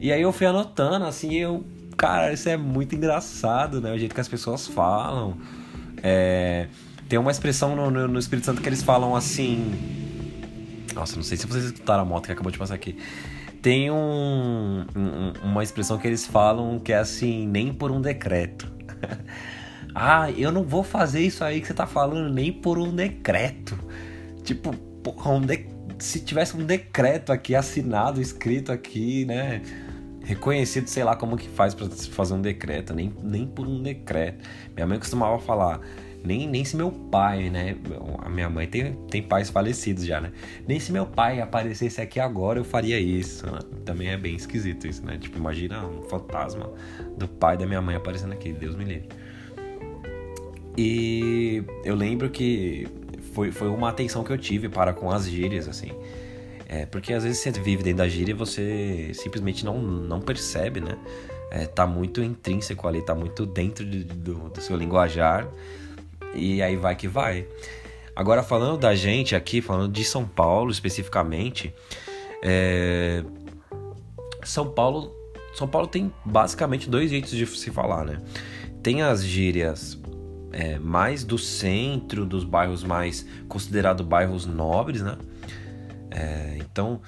E 0.00 0.12
aí 0.12 0.22
eu 0.22 0.32
fui 0.32 0.46
anotando, 0.46 1.04
assim, 1.04 1.34
eu 1.34 1.64
Cara, 2.00 2.32
isso 2.32 2.48
é 2.48 2.56
muito 2.56 2.94
engraçado, 2.94 3.78
né? 3.78 3.92
O 3.92 3.98
jeito 3.98 4.14
que 4.14 4.20
as 4.22 4.26
pessoas 4.26 4.66
falam. 4.66 5.36
É... 6.02 6.66
Tem 7.06 7.18
uma 7.18 7.30
expressão 7.30 7.76
no, 7.76 7.90
no, 7.90 8.08
no, 8.08 8.18
Espírito 8.18 8.46
Santo 8.46 8.62
que 8.62 8.68
eles 8.70 8.82
falam 8.82 9.14
assim. 9.14 10.09
Nossa, 11.00 11.16
não 11.16 11.22
sei 11.22 11.38
se 11.38 11.46
vocês 11.46 11.64
escutaram 11.64 12.02
a 12.02 12.04
moto 12.04 12.26
que 12.26 12.32
acabou 12.32 12.52
de 12.52 12.58
passar 12.58 12.74
aqui. 12.74 12.94
Tem 13.62 13.90
um, 13.90 14.84
um, 14.94 15.32
uma 15.42 15.62
expressão 15.62 15.96
que 15.96 16.06
eles 16.06 16.26
falam 16.26 16.78
que 16.78 16.92
é 16.92 16.98
assim, 16.98 17.46
nem 17.46 17.72
por 17.72 17.90
um 17.90 18.02
decreto. 18.02 18.70
ah, 19.94 20.30
eu 20.32 20.52
não 20.52 20.62
vou 20.62 20.84
fazer 20.84 21.20
isso 21.20 21.42
aí 21.42 21.62
que 21.62 21.66
você 21.66 21.72
tá 21.72 21.86
falando 21.86 22.30
nem 22.30 22.52
por 22.52 22.78
um 22.78 22.94
decreto. 22.94 23.78
Tipo, 24.44 24.74
porra, 25.02 25.30
um 25.30 25.40
de... 25.40 25.64
se 25.98 26.20
tivesse 26.20 26.54
um 26.54 26.66
decreto 26.66 27.32
aqui 27.32 27.54
assinado, 27.54 28.20
escrito 28.20 28.70
aqui, 28.70 29.24
né? 29.24 29.62
reconhecido, 30.22 30.86
sei 30.86 31.02
lá 31.02 31.16
como 31.16 31.34
que 31.34 31.48
faz 31.48 31.74
para 31.74 31.88
fazer 31.88 32.34
um 32.34 32.42
decreto, 32.42 32.94
nem, 32.94 33.10
nem 33.22 33.46
por 33.46 33.66
um 33.66 33.82
decreto. 33.82 34.46
Minha 34.74 34.86
mãe 34.86 34.98
costumava 34.98 35.38
falar, 35.38 35.80
nem, 36.22 36.46
nem 36.46 36.64
se 36.64 36.76
meu 36.76 36.90
pai, 36.90 37.48
né? 37.48 37.76
A 38.18 38.28
minha 38.28 38.48
mãe 38.50 38.66
tem, 38.66 38.92
tem 39.10 39.22
pais 39.22 39.48
falecidos 39.48 40.04
já, 40.04 40.20
né? 40.20 40.32
Nem 40.66 40.78
se 40.78 40.92
meu 40.92 41.06
pai 41.06 41.40
aparecesse 41.40 42.00
aqui 42.00 42.20
agora 42.20 42.58
eu 42.58 42.64
faria 42.64 42.98
isso. 42.98 43.46
Né? 43.46 43.58
Também 43.84 44.08
é 44.08 44.16
bem 44.16 44.34
esquisito 44.34 44.86
isso, 44.86 45.04
né? 45.04 45.16
Tipo, 45.18 45.38
imagina 45.38 45.86
um 45.86 46.02
fantasma 46.02 46.70
do 47.16 47.26
pai 47.26 47.56
da 47.56 47.66
minha 47.66 47.80
mãe 47.80 47.96
aparecendo 47.96 48.32
aqui, 48.32 48.52
Deus 48.52 48.76
me 48.76 48.84
livre. 48.84 49.08
E 50.76 51.64
eu 51.84 51.94
lembro 51.94 52.28
que 52.30 52.86
foi, 53.32 53.50
foi 53.50 53.68
uma 53.68 53.88
atenção 53.88 54.22
que 54.22 54.32
eu 54.32 54.38
tive 54.38 54.68
para 54.68 54.92
com 54.92 55.10
as 55.10 55.26
gírias, 55.26 55.68
assim. 55.68 55.90
É, 56.68 56.86
porque 56.86 57.12
às 57.12 57.24
vezes 57.24 57.38
você 57.38 57.50
vive 57.50 57.82
dentro 57.82 57.98
da 57.98 58.08
gíria 58.08 58.32
e 58.32 58.34
você 58.34 59.10
simplesmente 59.14 59.64
não, 59.64 59.80
não 59.80 60.20
percebe, 60.20 60.80
né? 60.80 60.96
É, 61.50 61.66
tá 61.66 61.84
muito 61.84 62.22
intrínseco 62.22 62.86
ali, 62.86 63.02
tá 63.02 63.14
muito 63.14 63.44
dentro 63.44 63.84
de, 63.84 64.04
do, 64.04 64.50
do 64.50 64.60
seu 64.60 64.76
linguajar 64.76 65.48
e 66.34 66.62
aí 66.62 66.76
vai 66.76 66.96
que 66.96 67.08
vai. 67.08 67.46
Agora 68.14 68.42
falando 68.42 68.78
da 68.78 68.94
gente 68.94 69.34
aqui, 69.34 69.60
falando 69.60 69.92
de 69.92 70.04
São 70.04 70.26
Paulo 70.26 70.70
especificamente, 70.70 71.74
é... 72.42 73.24
São 74.42 74.70
Paulo, 74.70 75.14
São 75.54 75.68
Paulo 75.68 75.86
tem 75.86 76.12
basicamente 76.24 76.88
dois 76.88 77.10
jeitos 77.10 77.30
de 77.30 77.46
se 77.46 77.70
falar, 77.70 78.04
né? 78.04 78.20
Tem 78.82 79.02
as 79.02 79.24
gírias 79.24 79.98
é, 80.52 80.78
mais 80.78 81.24
do 81.24 81.38
centro, 81.38 82.24
dos 82.24 82.44
bairros 82.44 82.82
mais 82.82 83.26
considerados 83.48 84.04
bairros 84.06 84.46
nobres, 84.46 85.02
né? 85.02 85.16
É, 86.10 86.58
então, 86.58 87.00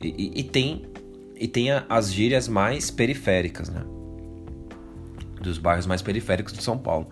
e, 0.00 0.40
e, 0.40 0.42
tem 0.42 0.86
e 1.36 1.46
tem 1.46 1.68
as 1.88 2.12
gírias 2.12 2.48
mais 2.48 2.90
periféricas, 2.90 3.68
né? 3.68 3.84
Dos 5.40 5.58
bairros 5.58 5.86
mais 5.86 6.02
periféricos 6.02 6.52
de 6.52 6.62
São 6.62 6.76
Paulo. 6.76 7.08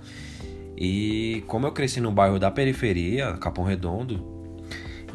E 0.76 1.42
como 1.46 1.66
eu 1.66 1.72
cresci 1.72 2.00
no 2.00 2.12
bairro 2.12 2.38
da 2.38 2.50
periferia, 2.50 3.32
Capão 3.34 3.64
Redondo, 3.64 4.24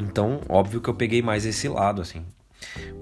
então 0.00 0.40
óbvio 0.48 0.80
que 0.80 0.88
eu 0.88 0.94
peguei 0.94 1.22
mais 1.22 1.46
esse 1.46 1.68
lado, 1.68 2.02
assim. 2.02 2.24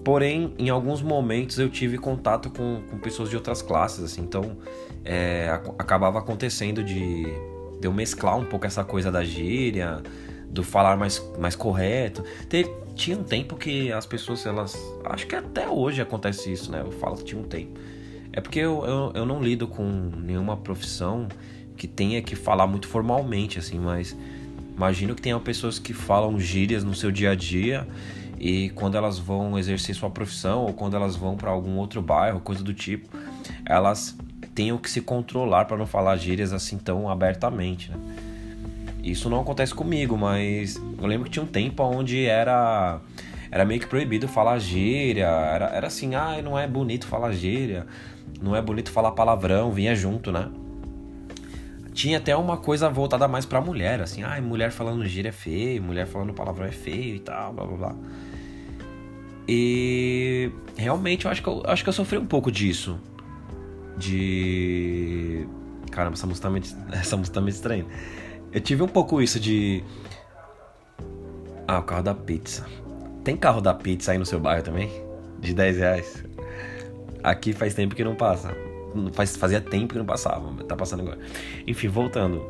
Porém, 0.05 0.55
em 0.59 0.69
alguns 0.69 1.03
momentos 1.03 1.59
eu 1.59 1.69
tive 1.69 1.99
contato 1.99 2.51
com, 2.51 2.83
com 2.91 2.99
pessoas 2.99 3.31
de 3.31 3.37
outras 3.37 3.63
classes, 3.63 4.03
assim, 4.03 4.23
então 4.23 4.59
é, 5.05 5.49
acabava 5.79 6.19
acontecendo 6.19 6.83
de, 6.83 7.25
de 7.25 7.87
eu 7.87 7.93
mesclar 7.93 8.37
um 8.37 8.45
pouco 8.45 8.67
essa 8.67 8.85
coisa 8.85 9.11
da 9.11 9.23
gíria, 9.23 10.03
do 10.49 10.63
falar 10.63 10.97
mais, 10.97 11.23
mais 11.39 11.55
correto. 11.55 12.25
Teve, 12.49 12.71
tinha 12.95 13.17
um 13.17 13.23
tempo 13.23 13.57
que 13.57 13.93
as 13.93 14.05
pessoas, 14.05 14.45
elas. 14.45 14.77
Acho 15.05 15.27
que 15.27 15.35
até 15.35 15.69
hoje 15.69 16.03
acontece 16.03 16.53
isso, 16.53 16.71
né? 16.71 16.81
Eu 16.81 16.91
falo 16.93 17.17
que 17.17 17.25
tinha 17.25 17.41
um 17.41 17.45
tempo. 17.45 17.79
É 18.33 18.41
porque 18.41 18.59
eu, 18.59 18.85
eu, 18.85 19.13
eu 19.15 19.27
não 19.27 19.43
lido 19.43 19.67
com 19.67 19.85
nenhuma 19.85 20.57
profissão 20.57 21.29
que 21.81 21.89
tenha 21.89 22.21
que 22.21 22.37
falar 22.37 22.67
muito 22.67 22.87
formalmente, 22.87 23.59
assim, 23.59 23.79
mas 23.79 24.15
imagino 24.77 25.15
que 25.15 25.23
tenha 25.23 25.41
pessoas 25.41 25.79
que 25.79 25.95
falam 25.95 26.39
gírias 26.39 26.85
no 26.85 26.95
seu 26.95 27.11
dia 27.11 27.31
a 27.31 27.35
dia 27.35 27.89
e 28.39 28.69
quando 28.75 28.99
elas 28.99 29.19
vão 29.19 29.59
exercer 29.59 29.95
sua 29.95 30.11
profissão 30.11 30.67
ou 30.67 30.75
quando 30.75 30.95
elas 30.95 31.17
vão 31.17 31.39
para 31.39 31.49
algum 31.51 31.79
outro 31.79 32.03
bairro, 32.03 32.39
coisa 32.39 32.63
do 32.63 32.75
tipo, 32.75 33.09
elas 33.65 34.15
tenham 34.55 34.77
que 34.77 34.91
se 34.91 35.01
controlar 35.01 35.65
para 35.65 35.79
não 35.79 35.87
falar 35.87 36.19
gírias 36.19 36.53
assim 36.53 36.77
tão 36.77 37.09
abertamente, 37.09 37.91
né? 37.91 37.97
Isso 39.03 39.31
não 39.31 39.41
acontece 39.41 39.75
comigo, 39.75 40.19
mas 40.19 40.77
eu 40.77 41.07
lembro 41.07 41.25
que 41.25 41.31
tinha 41.31 41.43
um 41.43 41.49
tempo 41.49 41.83
onde 41.83 42.27
era 42.27 43.01
era 43.51 43.65
meio 43.65 43.81
que 43.81 43.87
proibido 43.87 44.29
falar 44.29 44.59
gíria, 44.59 45.25
era, 45.25 45.65
era 45.69 45.87
assim, 45.87 46.15
ah, 46.15 46.43
não 46.43 46.59
é 46.59 46.69
bonito 46.69 47.07
falar 47.07 47.33
gíria, 47.33 47.87
não 48.43 48.55
é 48.55 48.61
bonito 48.61 48.93
falar 48.93 49.13
palavrão, 49.13 49.73
vinha 49.73 49.95
junto, 49.95 50.31
né? 50.31 50.51
Tinha 52.01 52.17
até 52.17 52.35
uma 52.35 52.57
coisa 52.57 52.89
voltada 52.89 53.29
mais 53.29 53.45
pra 53.45 53.61
mulher, 53.61 54.01
assim, 54.01 54.23
ah, 54.23 54.41
mulher 54.41 54.71
falando 54.73 55.05
gíria 55.05 55.29
é 55.29 55.33
feio, 55.33 55.83
mulher 55.83 56.07
falando 56.07 56.33
palavrão 56.33 56.65
é 56.65 56.73
feio 56.73 57.17
e 57.17 57.19
tal, 57.19 57.53
blá 57.53 57.67
blá 57.67 57.77
blá. 57.77 57.97
E 59.47 60.51
realmente 60.79 61.27
eu 61.27 61.31
acho 61.31 61.43
que 61.43 61.49
eu, 61.51 61.63
acho 61.67 61.83
que 61.83 61.91
eu 61.91 61.93
sofri 61.93 62.17
um 62.17 62.25
pouco 62.25 62.51
disso. 62.51 62.99
De. 63.99 65.47
Caramba, 65.91 66.15
essa 66.15 66.27
música 66.27 66.49
tá 66.49 66.51
meio, 66.51 66.65
essa 66.91 67.19
música 67.19 67.35
tá 67.35 67.41
meio 67.43 67.53
estranha. 67.53 67.85
Eu 68.51 68.63
tive 68.63 68.83
um 68.83 68.89
pouco 68.89 69.21
isso 69.21 69.39
de. 69.39 69.85
Ah, 71.69 71.81
o 71.81 71.83
carro 71.83 72.03
da 72.03 72.15
pizza. 72.15 72.65
Tem 73.23 73.37
carro 73.37 73.61
da 73.61 73.75
pizza 73.75 74.13
aí 74.13 74.17
no 74.17 74.25
seu 74.25 74.41
bairro 74.41 74.63
também? 74.63 74.91
De 75.39 75.53
10 75.53 75.77
reais. 75.77 76.25
Aqui 77.23 77.53
faz 77.53 77.75
tempo 77.75 77.95
que 77.95 78.03
não 78.03 78.15
passa. 78.15 78.70
Faz, 79.13 79.37
fazia 79.37 79.61
tempo 79.61 79.93
que 79.93 79.99
não 79.99 80.07
passava, 80.07 80.53
tá 80.65 80.77
passando 80.77 81.01
agora. 81.01 81.19
Enfim, 81.67 81.89
voltando. 81.89 82.45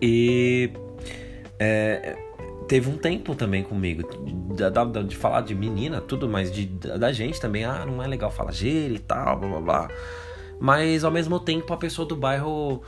E. 0.00 0.70
É, 1.58 2.16
teve 2.66 2.88
um 2.88 2.96
tempo 2.96 3.34
também 3.34 3.62
comigo 3.62 4.02
de, 4.54 5.04
de, 5.08 5.16
falar 5.16 5.42
de 5.42 5.54
menina, 5.54 6.00
tudo, 6.00 6.28
mas 6.28 6.50
de, 6.50 6.66
da 6.66 7.12
gente 7.12 7.40
também. 7.40 7.64
Ah, 7.64 7.84
não 7.86 8.02
é 8.02 8.06
legal 8.06 8.30
falar 8.30 8.52
gíria 8.52 8.96
e 8.96 8.98
tal, 8.98 9.38
blá 9.38 9.48
blá 9.48 9.60
blá. 9.60 9.90
Mas 10.58 11.04
ao 11.04 11.10
mesmo 11.10 11.40
tempo 11.40 11.72
a 11.72 11.76
pessoa 11.76 12.06
do 12.06 12.14
bairro 12.16 12.82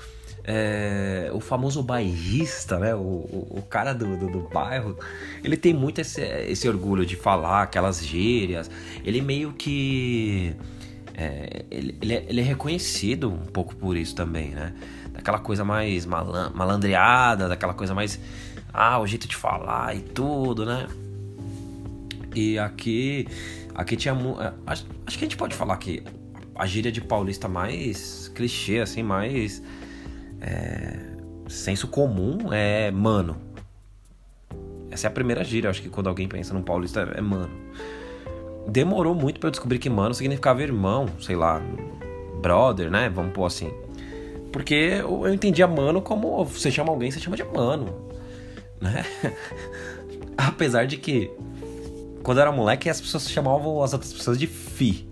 é, 0.45 1.31
o 1.33 1.41
famoso 1.41 1.83
bairrista, 1.83 2.79
né? 2.79 2.95
O, 2.95 2.99
o, 2.99 3.59
o 3.59 3.63
cara 3.63 3.93
do, 3.93 4.17
do, 4.17 4.29
do, 4.29 4.41
bairro, 4.49 4.97
ele 5.43 5.57
tem 5.57 5.73
muito 5.73 6.01
esse, 6.01 6.21
esse 6.21 6.69
orgulho 6.69 7.07
de 7.07 7.17
falar 7.17 7.63
aquelas 7.63 8.05
gírias. 8.05 8.71
Ele 9.05 9.21
meio 9.21 9.53
que. 9.53 10.55
É, 11.15 11.65
ele, 11.71 11.97
ele 12.01 12.15
é, 12.15 12.25
ele, 12.29 12.41
é, 12.41 12.45
reconhecido 12.45 13.31
um 13.31 13.47
pouco 13.47 13.75
por 13.77 13.97
isso 13.97 14.15
também, 14.15 14.51
né? 14.51 14.75
Daquela 15.13 15.39
coisa 15.39 15.65
mais 15.65 16.07
malan, 16.07 16.51
malandreada, 16.55 17.49
daquela 17.49 17.75
coisa 17.75 17.95
mais. 17.95 18.19
Ah, 18.73 18.99
o 18.99 19.07
jeito 19.07 19.29
de 19.29 19.37
falar 19.37 19.95
e 19.95 20.01
tudo, 20.01 20.65
né? 20.65 20.87
E 22.35 22.59
aqui. 22.59 23.27
Aqui 23.75 23.97
tinha. 23.97 24.15
É, 24.15 24.53
acho, 24.67 24.87
acho 25.07 25.19
que 25.19 25.25
a 25.25 25.29
gente 25.29 25.37
pode 25.37 25.55
falar 25.55 25.77
que 25.77 26.03
a 26.55 26.67
gíria 26.67 26.93
de 26.93 27.01
paulista 27.01 27.49
mais 27.49 28.29
clichê, 28.35 28.81
assim, 28.81 29.03
mais 29.03 29.63
é, 30.41 30.99
senso 31.49 31.89
comum 31.89 32.53
é 32.53 32.91
mano. 32.91 33.37
Essa 34.91 35.07
é 35.07 35.09
a 35.09 35.11
primeira 35.11 35.43
gíria, 35.43 35.71
acho 35.71 35.81
que 35.81 35.89
quando 35.89 36.09
alguém 36.09 36.29
pensa 36.29 36.53
num 36.53 36.63
paulista 36.63 37.01
é 37.15 37.21
mano. 37.21 37.51
Demorou 38.67 39.15
muito 39.15 39.41
para 39.41 39.49
eu 39.49 39.51
descobrir 39.51 39.79
que 39.79 39.91
mano 39.91 40.15
significava 40.15 40.63
irmão, 40.63 41.07
sei 41.21 41.37
lá, 41.37 41.61
brother, 42.41 42.91
né? 42.91 43.09
Vamos 43.09 43.33
pôr 43.33 43.47
assim. 43.47 43.73
Porque 44.53 44.75
eu, 44.75 45.27
eu 45.27 45.33
entendia 45.33 45.67
mano 45.67 46.03
como 46.03 46.45
você 46.45 46.71
chama 46.71 46.91
alguém, 46.91 47.11
você 47.11 47.19
chama 47.19 47.37
de 47.37 47.45
mano, 47.45 48.09
né? 48.81 49.05
Apesar 50.37 50.87
de 50.87 50.97
que 50.97 51.31
quando 52.23 52.39
eu 52.39 52.43
era 52.43 52.53
moleque 52.53 52.89
as 52.89 53.01
pessoas 53.01 53.29
chamavam 53.31 53.83
as 53.83 53.93
outras 53.93 54.13
pessoas 54.13 54.39
de 54.39 54.47
fi, 54.47 55.09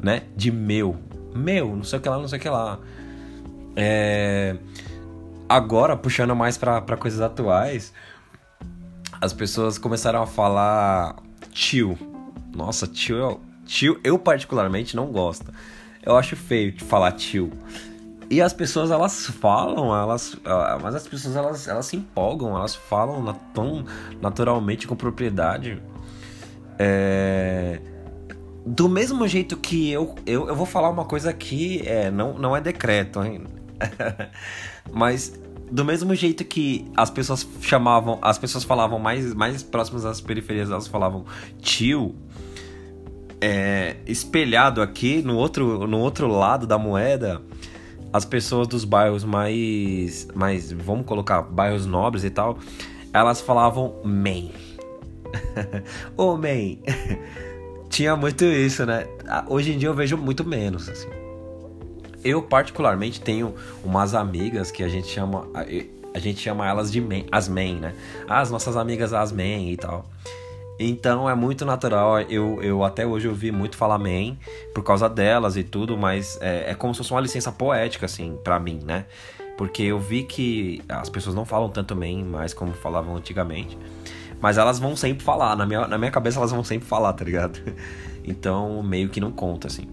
né? 0.00 0.22
De 0.36 0.50
meu. 0.50 0.96
Meu, 1.34 1.74
não 1.74 1.84
sei 1.84 1.98
o 1.98 2.02
que 2.02 2.08
lá, 2.08 2.18
não 2.18 2.28
sei 2.28 2.38
o 2.38 2.42
que 2.42 2.48
lá. 2.48 2.78
É... 3.74 4.56
Agora, 5.48 5.96
puxando 5.96 6.34
mais 6.34 6.56
para 6.56 6.96
coisas 6.96 7.20
atuais, 7.20 7.92
as 9.20 9.32
pessoas 9.32 9.78
começaram 9.78 10.22
a 10.22 10.26
falar 10.26 11.16
tio. 11.50 11.98
Nossa, 12.54 12.86
tio, 12.86 13.16
eu, 13.16 13.40
tio 13.64 14.00
eu 14.04 14.18
particularmente 14.18 14.94
não 14.94 15.06
gosto. 15.06 15.52
Eu 16.02 16.16
acho 16.16 16.36
feio 16.36 16.72
de 16.72 16.84
falar 16.84 17.12
tio. 17.12 17.52
E 18.30 18.40
as 18.40 18.52
pessoas 18.52 18.90
elas 18.90 19.26
falam, 19.26 19.94
elas, 19.94 20.36
ah, 20.44 20.78
mas 20.82 20.94
as 20.94 21.06
pessoas 21.06 21.36
elas, 21.36 21.68
elas 21.68 21.86
se 21.86 21.96
empolgam, 21.96 22.56
elas 22.56 22.74
falam 22.74 23.38
tão 23.52 23.84
naturalmente 24.20 24.86
com 24.86 24.96
propriedade. 24.96 25.82
É, 26.78 27.78
do 28.64 28.88
mesmo 28.88 29.26
jeito 29.28 29.56
que 29.56 29.90
eu, 29.90 30.14
eu, 30.24 30.48
eu 30.48 30.56
vou 30.56 30.66
falar 30.66 30.88
uma 30.88 31.04
coisa 31.04 31.32
que 31.32 31.86
é, 31.86 32.10
não, 32.10 32.34
não 32.34 32.56
é 32.56 32.60
decreto, 32.60 33.22
hein? 33.22 33.44
Mas 34.90 35.38
do 35.72 35.86
mesmo 35.86 36.14
jeito 36.14 36.44
que 36.44 36.86
as 36.94 37.08
pessoas 37.08 37.48
chamavam, 37.62 38.18
as 38.20 38.36
pessoas 38.36 38.62
falavam 38.62 38.98
mais, 38.98 39.32
mais 39.32 39.62
próximas 39.62 40.04
às 40.04 40.20
periferias, 40.20 40.70
elas 40.70 40.86
falavam 40.86 41.24
tio, 41.60 42.14
é, 43.40 43.96
espelhado 44.06 44.82
aqui 44.82 45.22
no 45.22 45.34
outro, 45.36 45.86
no 45.86 45.98
outro 45.98 46.28
lado 46.28 46.66
da 46.66 46.76
moeda, 46.76 47.40
as 48.12 48.26
pessoas 48.26 48.68
dos 48.68 48.84
bairros 48.84 49.24
mais, 49.24 50.28
mais, 50.34 50.70
vamos 50.70 51.06
colocar 51.06 51.40
bairros 51.40 51.86
nobres 51.86 52.22
e 52.22 52.30
tal, 52.30 52.58
elas 53.10 53.40
falavam 53.40 53.94
man. 54.04 54.50
Ô 56.18 56.32
oh, 56.32 56.36
man. 56.36 56.76
Tinha 57.88 58.14
muito 58.14 58.44
isso, 58.44 58.86
né? 58.86 59.06
Hoje 59.48 59.72
em 59.72 59.78
dia 59.78 59.88
eu 59.88 59.94
vejo 59.94 60.16
muito 60.16 60.44
menos, 60.44 60.88
assim. 60.88 61.21
Eu, 62.24 62.42
particularmente, 62.42 63.20
tenho 63.20 63.54
umas 63.84 64.14
amigas 64.14 64.70
que 64.70 64.82
a 64.82 64.88
gente 64.88 65.08
chama. 65.08 65.48
A 66.14 66.18
gente 66.18 66.40
chama 66.40 66.68
elas 66.68 66.92
de 66.92 67.02
as 67.30 67.48
men, 67.48 67.76
né? 67.76 67.94
As 68.28 68.50
nossas 68.50 68.76
amigas 68.76 69.14
as 69.14 69.32
men 69.32 69.72
e 69.72 69.76
tal. 69.76 70.04
Então 70.78 71.28
é 71.28 71.34
muito 71.34 71.64
natural. 71.64 72.20
Eu, 72.22 72.62
eu 72.62 72.84
até 72.84 73.06
hoje 73.06 73.28
ouvi 73.28 73.50
muito 73.52 73.76
falar 73.76 73.98
men 73.98 74.38
por 74.74 74.82
causa 74.82 75.08
delas 75.08 75.56
e 75.56 75.62
tudo, 75.62 75.96
mas 75.96 76.38
é, 76.40 76.70
é 76.70 76.74
como 76.74 76.94
se 76.94 76.98
fosse 76.98 77.12
uma 77.12 77.20
licença 77.20 77.52
poética, 77.52 78.06
assim, 78.06 78.38
para 78.42 78.58
mim, 78.58 78.80
né? 78.84 79.06
Porque 79.56 79.82
eu 79.82 79.98
vi 79.98 80.24
que 80.24 80.82
as 80.88 81.08
pessoas 81.08 81.34
não 81.34 81.44
falam 81.44 81.68
tanto 81.68 81.94
men 81.94 82.24
mais 82.24 82.52
como 82.52 82.72
falavam 82.72 83.16
antigamente. 83.16 83.78
Mas 84.40 84.58
elas 84.58 84.78
vão 84.78 84.96
sempre 84.96 85.22
falar. 85.24 85.56
Na 85.56 85.64
minha, 85.64 85.86
na 85.86 85.96
minha 85.96 86.10
cabeça 86.10 86.38
elas 86.38 86.50
vão 86.50 86.64
sempre 86.64 86.86
falar, 86.88 87.12
tá 87.12 87.24
ligado? 87.24 87.60
Então 88.24 88.80
meio 88.84 89.08
que 89.08 89.20
não 89.20 89.32
conta, 89.32 89.66
assim. 89.66 89.88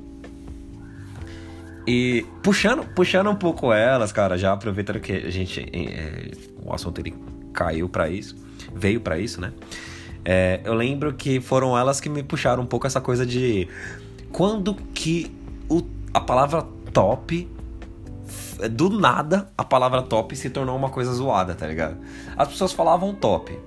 E 1.89 2.23
puxando, 2.43 2.86
puxando 2.93 3.32
um 3.32 3.36
pouco 3.36 3.73
elas, 3.73 4.12
cara, 4.12 4.38
já 4.38 4.54
aproveitando 4.54 4.99
que 4.99 5.12
a 5.12 5.32
gente. 5.32 5.60
É, 5.73 6.30
o 6.63 6.71
assunto 6.71 6.99
ele 7.02 7.15
caiu 7.52 7.89
para 7.89 8.08
isso, 8.08 8.36
veio 8.75 9.02
para 9.02 9.17
isso, 9.17 9.41
né? 9.41 9.52
É, 10.23 10.60
eu 10.63 10.75
lembro 10.75 11.12
que 11.13 11.41
foram 11.41 11.75
elas 11.75 11.99
que 11.99 12.08
me 12.08 12.21
puxaram 12.21 12.62
um 12.62 12.65
pouco 12.67 12.86
essa 12.86 13.02
coisa 13.02 13.25
de 13.25 13.67
quando 14.32 14.75
que 14.93 15.36
o, 15.67 15.82
a 16.13 16.21
palavra 16.21 16.62
top 16.93 17.49
do 18.69 18.89
nada 18.91 19.49
a 19.58 19.63
palavra 19.63 20.04
top 20.04 20.36
se 20.36 20.52
tornou 20.52 20.78
uma 20.78 20.91
coisa 20.91 21.12
zoada, 21.12 21.56
tá 21.56 21.65
ligado? 21.65 21.97
As 22.38 22.49
pessoas 22.49 22.71
falavam 22.71 23.15
top. 23.15 23.58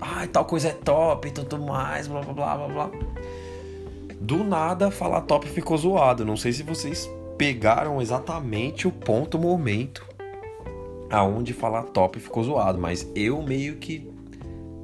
Ai, 0.00 0.26
tal 0.26 0.46
coisa 0.46 0.66
é 0.66 0.72
top 0.72 1.30
tudo 1.30 1.60
mais, 1.60 2.08
blá 2.08 2.22
blá 2.22 2.32
blá 2.32 2.56
blá 2.56 2.68
blá. 2.68 2.90
Do 4.20 4.42
nada 4.42 4.90
falar 4.90 5.20
top 5.20 5.48
ficou 5.48 5.78
zoado. 5.78 6.24
Não 6.24 6.36
sei 6.36 6.52
se 6.52 6.64
vocês 6.64 7.08
pegaram 7.36 8.00
exatamente 8.00 8.86
o 8.86 8.92
ponto, 8.92 9.36
o 9.36 9.40
momento 9.40 10.06
aonde 11.10 11.52
falar 11.52 11.82
top 11.84 12.18
ficou 12.18 12.42
zoado, 12.42 12.78
mas 12.78 13.10
eu 13.14 13.42
meio 13.42 13.76
que 13.76 14.10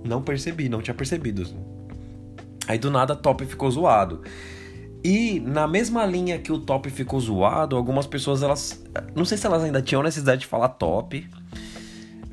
não 0.05 0.23
percebi, 0.23 0.69
não 0.69 0.83
tinha 0.83 0.95
percebido. 0.95 1.47
Aí 2.67 2.79
do 2.79 2.91
nada 2.91 3.17
top 3.17 3.47
ficou 3.47 3.71
zoado. 3.71 4.21
E 5.03 5.41
na 5.41 5.67
mesma 5.67 6.05
linha 6.05 6.39
que 6.39 6.53
o 6.53 6.59
top 6.59 6.91
ficou 6.91 7.19
zoado, 7.19 7.77
algumas 7.77 8.07
pessoas 8.07 8.43
elas, 8.43 8.85
não 9.15 9.25
sei 9.25 9.39
se 9.39 9.47
elas 9.47 9.63
ainda 9.63 9.81
tinham 9.81 10.03
necessidade 10.03 10.43
de 10.43 10.47
falar 10.47 10.69
top, 10.71 11.27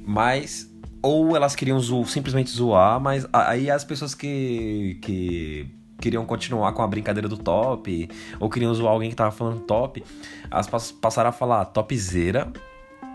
mas 0.05 0.69
ou 1.01 1.35
elas 1.35 1.55
queriam 1.55 1.79
zo 1.79 2.03
simplesmente 2.05 2.49
zoar, 2.49 2.99
mas 2.99 3.27
aí 3.31 3.69
as 3.69 3.83
pessoas 3.83 4.15
que 4.15 4.97
que 5.01 5.74
queriam 5.99 6.25
continuar 6.25 6.73
com 6.73 6.81
a 6.81 6.87
brincadeira 6.87 7.27
do 7.27 7.37
top, 7.37 8.09
ou 8.39 8.49
queriam 8.49 8.73
zoar 8.73 8.93
alguém 8.93 9.09
que 9.09 9.15
tava 9.15 9.31
falando 9.31 9.61
top, 9.61 10.03
elas 10.51 10.91
passaram 10.91 11.29
a 11.29 11.33
falar 11.33 11.65
topzera, 11.65 12.51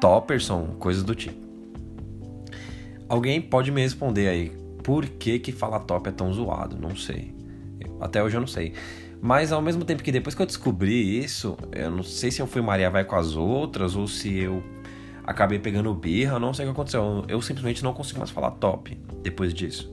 topperson, 0.01 0.75
coisas 0.79 1.03
do 1.03 1.15
tipo. 1.15 1.49
Alguém 3.09 3.41
pode 3.41 3.71
me 3.71 3.81
responder 3.81 4.29
aí, 4.29 4.51
por 4.83 5.07
que 5.07 5.39
que 5.39 5.53
falar 5.53 5.81
top 5.81 6.09
é 6.09 6.13
tão 6.13 6.33
zoado? 6.33 6.79
Não 6.81 6.95
sei. 6.95 7.35
Até 8.01 8.23
hoje 8.23 8.37
eu 8.37 8.41
não 8.41 8.47
sei. 8.47 8.73
Mas 9.21 9.53
ao 9.53 9.61
mesmo 9.61 9.85
tempo 9.85 10.03
que 10.03 10.11
depois 10.11 10.35
que 10.35 10.41
eu 10.41 10.47
descobri 10.47 11.19
isso, 11.23 11.57
eu 11.73 11.91
não 11.91 12.03
sei 12.03 12.31
se 12.31 12.41
eu 12.41 12.47
fui 12.47 12.63
Maria 12.63 12.89
vai 12.89 13.05
com 13.05 13.17
as 13.17 13.37
outras 13.37 13.95
ou 13.95 14.07
se 14.07 14.39
eu 14.39 14.63
acabei 15.25 15.59
pegando 15.59 15.93
birra, 15.93 16.39
não 16.39 16.55
sei 16.55 16.65
o 16.65 16.69
que 16.69 16.73
aconteceu. 16.73 17.25
Eu 17.29 17.43
simplesmente 17.43 17.85
não 17.85 17.93
consigo 17.93 18.19
mais 18.19 18.31
falar 18.31 18.53
top 18.53 18.99
depois 19.23 19.53
disso. 19.53 19.93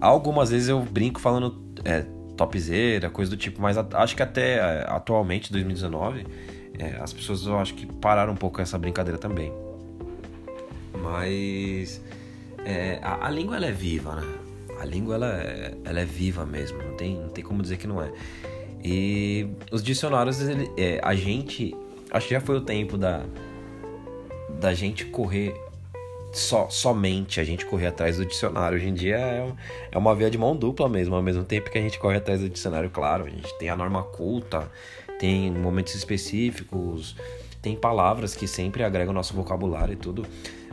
Algumas 0.00 0.50
vezes 0.50 0.68
eu 0.68 0.80
brinco 0.80 1.20
falando 1.20 1.65
é, 1.86 2.04
topzera, 2.36 3.08
coisa 3.08 3.30
do 3.30 3.36
tipo, 3.36 3.62
mas 3.62 3.78
acho 3.78 4.16
que 4.16 4.22
até 4.22 4.56
é, 4.56 4.86
atualmente, 4.88 5.52
2019, 5.52 6.26
é, 6.78 6.96
as 7.00 7.12
pessoas 7.12 7.46
eu 7.46 7.58
acho 7.58 7.74
que 7.74 7.86
pararam 7.86 8.32
um 8.32 8.36
pouco 8.36 8.60
essa 8.60 8.76
brincadeira 8.76 9.18
também. 9.18 9.52
Mas 11.00 12.02
é, 12.64 12.98
a, 13.02 13.26
a, 13.26 13.30
língua 13.30 13.56
ela 13.56 13.66
é 13.66 13.72
viva, 13.72 14.16
né? 14.16 14.26
A 14.80 14.84
língua 14.84 15.14
ela 15.14 15.40
é, 15.40 15.74
ela 15.84 16.00
é 16.00 16.04
viva 16.04 16.44
mesmo, 16.44 16.82
não 16.82 16.96
tem, 16.96 17.16
não 17.16 17.28
tem 17.28 17.44
como 17.44 17.62
dizer 17.62 17.76
que 17.76 17.86
não 17.86 18.02
é. 18.02 18.12
E 18.84 19.48
os 19.70 19.82
dicionários, 19.82 20.40
ele, 20.40 20.70
é, 20.76 21.00
a 21.02 21.14
gente. 21.14 21.74
Acho 22.10 22.28
que 22.28 22.34
já 22.34 22.40
foi 22.40 22.56
o 22.56 22.60
tempo 22.60 22.96
da, 22.96 23.24
da 24.60 24.74
gente 24.74 25.04
correr 25.06 25.54
só, 26.38 26.68
somente 26.68 27.40
a 27.40 27.44
gente 27.44 27.64
correr 27.66 27.86
atrás 27.86 28.16
do 28.18 28.26
dicionário. 28.26 28.76
Hoje 28.76 28.88
em 28.88 28.94
dia 28.94 29.16
é, 29.16 29.52
é 29.92 29.98
uma 29.98 30.14
via 30.14 30.30
de 30.30 30.38
mão 30.38 30.56
dupla 30.56 30.88
mesmo. 30.88 31.14
Ao 31.14 31.22
mesmo 31.22 31.44
tempo 31.44 31.70
que 31.70 31.78
a 31.78 31.80
gente 31.80 31.98
corre 31.98 32.16
atrás 32.16 32.40
do 32.40 32.48
dicionário, 32.48 32.90
claro, 32.90 33.24
a 33.24 33.30
gente 33.30 33.56
tem 33.58 33.68
a 33.68 33.76
norma 33.76 34.02
culta, 34.02 34.70
tem 35.18 35.50
momentos 35.50 35.94
específicos, 35.94 37.16
tem 37.62 37.74
palavras 37.74 38.34
que 38.34 38.46
sempre 38.46 38.84
agregam 38.84 39.12
o 39.12 39.14
nosso 39.14 39.34
vocabulário 39.34 39.94
e 39.94 39.96
tudo. 39.96 40.26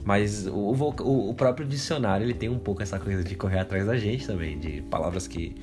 Mas 0.06 0.46
o, 0.48 0.52
o, 0.54 1.30
o, 1.30 1.34
próprio 1.34 1.66
dicionário 1.66 2.26
ele 2.26 2.34
tem 2.34 2.50
um 2.50 2.60
pouco 2.60 2.84
essa 2.84 3.00
coisa 3.00 3.24
de 3.24 3.36
correr 3.36 3.60
atrás 3.60 3.86
da 3.86 3.98
gente 3.98 4.28
também, 4.28 4.60
de 4.60 4.82
palavras 4.82 5.28
que 5.28 5.56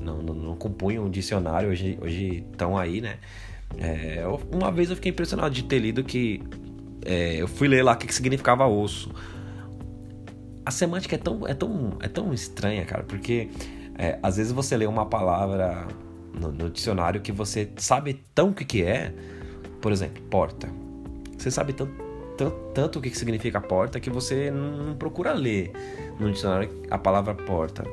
não, 0.00 0.22
não, 0.22 0.34
não 0.34 0.56
compunham 0.56 1.04
o 1.04 1.10
dicionário, 1.10 1.68
hoje 1.68 2.44
estão 2.50 2.76
aí, 2.76 3.02
né? 3.02 3.18
É, 3.78 4.24
uma 4.50 4.70
vez 4.70 4.90
eu 4.90 4.96
fiquei 4.96 5.10
impressionado 5.10 5.54
de 5.54 5.62
ter 5.64 5.78
lido 5.78 6.02
que 6.02 6.42
é, 7.04 7.36
eu 7.36 7.48
fui 7.48 7.68
ler 7.68 7.82
lá 7.82 7.92
o 7.92 7.96
que, 7.96 8.06
que 8.06 8.14
significava 8.14 8.66
osso. 8.66 9.10
A 10.64 10.70
semântica 10.70 11.16
é 11.16 11.18
tão, 11.18 11.46
é 11.46 11.54
tão, 11.54 11.96
é 12.00 12.08
tão 12.08 12.32
estranha, 12.32 12.84
cara, 12.84 13.02
porque 13.02 13.50
é, 13.98 14.18
às 14.22 14.36
vezes 14.36 14.52
você 14.52 14.76
lê 14.76 14.86
uma 14.86 15.06
palavra 15.06 15.86
no, 16.32 16.52
no 16.52 16.70
dicionário 16.70 17.20
que 17.20 17.32
você 17.32 17.70
sabe 17.76 18.22
tão 18.34 18.50
o 18.50 18.54
que, 18.54 18.64
que 18.64 18.82
é, 18.82 19.12
por 19.80 19.92
exemplo, 19.92 20.22
porta. 20.24 20.68
Você 21.36 21.50
sabe 21.50 21.72
tanto 21.72 22.02
tanto 22.74 22.98
o 22.98 23.02
que 23.02 23.16
significa 23.16 23.60
porta 23.60 24.00
que 24.00 24.10
você 24.10 24.50
não 24.50 24.94
procura 24.96 25.32
ler 25.32 25.70
no 26.18 26.30
dicionário 26.32 26.70
a 26.90 26.98
palavra 26.98 27.34
porta. 27.34 27.84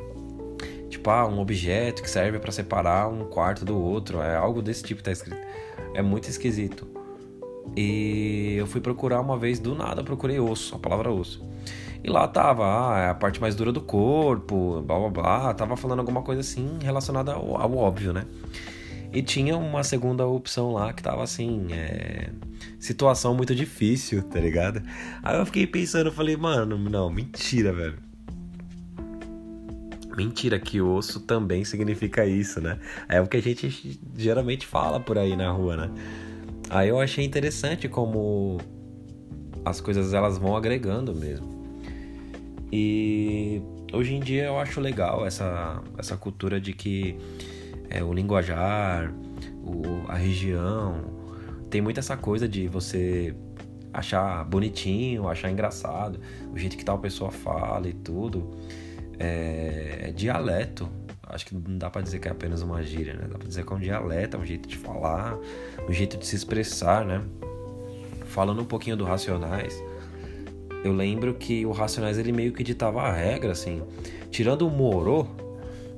Tipo, 0.90 1.10
ah, 1.12 1.28
um 1.28 1.40
objeto 1.40 2.02
que 2.02 2.10
serve 2.10 2.40
para 2.40 2.52
separar 2.52 3.08
um 3.08 3.26
quarto 3.26 3.64
do 3.64 3.78
outro. 3.78 4.22
É 4.22 4.36
algo 4.36 4.62
desse 4.62 4.84
tipo 4.84 5.00
que 5.00 5.04
tá 5.04 5.12
escrito. 5.12 5.38
É 5.94 6.02
muito 6.02 6.28
esquisito. 6.30 6.88
E 7.76 8.56
eu 8.58 8.66
fui 8.66 8.82
procurar 8.82 9.22
uma 9.22 9.38
vez 9.38 9.60
do 9.60 9.76
nada, 9.76 10.04
procurei 10.04 10.40
osso, 10.40 10.76
a 10.76 10.80
palavra 10.80 11.12
osso. 11.12 11.48
E 12.04 12.10
lá 12.10 12.28
tava, 12.28 12.64
ah, 12.66 13.00
é 13.00 13.10
a 13.10 13.14
parte 13.14 13.42
mais 13.42 13.56
dura 13.56 13.72
do 13.72 13.82
corpo, 13.82 14.82
blá 14.82 14.98
blá 15.00 15.10
blá. 15.10 15.54
Tava 15.54 15.76
falando 15.76 16.00
alguma 16.00 16.22
coisa 16.22 16.42
assim 16.42 16.80
relacionada 16.82 17.34
ao, 17.34 17.60
ao 17.60 17.76
óbvio, 17.76 18.14
né? 18.14 18.26
E 19.12 19.22
tinha 19.22 19.58
uma 19.58 19.84
segunda 19.84 20.26
opção 20.26 20.72
lá 20.74 20.94
que 20.94 21.02
tava 21.02 21.24
assim, 21.24 21.68
é... 21.72 22.30
situação 22.80 23.34
muito 23.34 23.56
difícil, 23.56 24.22
tá 24.24 24.40
ligado? 24.40 24.82
Aí 25.24 25.38
eu 25.38 25.46
fiquei 25.46 25.66
pensando, 25.66 26.12
falei, 26.12 26.38
mano, 26.38 26.78
não, 26.78 27.10
mentira, 27.10 27.74
velho. 27.74 27.98
Mentira 30.16 30.60
que 30.60 30.80
osso 30.82 31.22
também 31.22 31.66
significa 31.66 32.26
isso, 32.26 32.62
né? 32.62 32.78
É 33.08 33.20
o 33.20 33.28
que 33.28 33.38
a 33.38 33.42
gente 33.42 34.00
geralmente 34.16 34.68
fala 34.68 35.00
por 35.00 35.18
aí 35.18 35.36
na 35.36 35.50
rua, 35.52 35.76
né? 35.76 35.92
Aí 36.70 36.90
eu 36.90 37.00
achei 37.00 37.26
interessante 37.26 37.90
como 37.90 38.60
as 39.66 39.82
coisas 39.82 40.14
elas 40.14 40.38
vão 40.38 40.56
agregando 40.56 41.16
mesmo. 41.16 41.59
E 42.72 43.62
hoje 43.92 44.14
em 44.14 44.20
dia 44.20 44.46
eu 44.46 44.60
acho 44.60 44.80
legal 44.80 45.26
essa, 45.26 45.82
essa 45.98 46.16
cultura 46.16 46.62
de 46.62 46.74
que 46.74 47.18
é, 47.90 48.04
o 48.04 48.14
linguajar, 48.14 49.12
o, 49.64 50.06
a 50.08 50.16
região. 50.16 51.18
Tem 51.70 51.82
muito 51.82 52.00
essa 52.00 52.16
coisa 52.16 52.48
de 52.48 52.68
você 52.68 53.36
achar 53.94 54.44
bonitinho, 54.46 55.28
achar 55.28 55.52
engraçado, 55.52 56.20
o 56.54 56.58
jeito 56.58 56.78
que 56.78 56.86
tal 56.86 57.00
pessoa 57.00 57.32
fala 57.32 57.88
e 57.88 57.94
tudo. 57.94 58.52
É, 59.18 60.10
é 60.10 60.12
dialeto. 60.12 60.90
Acho 61.24 61.46
que 61.46 61.56
não 61.56 61.78
dá 61.78 61.90
para 61.90 62.02
dizer 62.02 62.20
que 62.20 62.28
é 62.28 62.32
apenas 62.32 62.62
uma 62.62 62.82
gíria, 62.82 63.14
né? 63.14 63.28
Dá 63.30 63.38
pra 63.38 63.48
dizer 63.48 63.64
que 63.66 63.72
é 63.72 63.76
um 63.76 63.80
dialeto, 63.80 64.38
é 64.38 64.40
um 64.40 64.46
jeito 64.46 64.68
de 64.68 64.78
falar, 64.78 65.38
um 65.88 65.94
jeito 65.94 66.18
de 66.18 66.26
se 66.26 66.36
expressar, 66.36 67.06
né? 67.06 67.22
Falando 68.26 68.62
um 68.62 68.66
pouquinho 68.66 68.98
do 68.98 69.04
Racionais, 69.04 69.80
eu 70.84 70.94
lembro 70.94 71.34
que 71.34 71.66
o 71.66 71.72
Racionais 71.72 72.18
ele 72.18 72.32
meio 72.32 72.54
que 72.54 72.64
ditava 72.64 73.02
a 73.02 73.12
regra, 73.12 73.52
assim. 73.52 73.82
Tirando 74.32 74.68
o 74.68 74.70
Moro, 74.70 75.28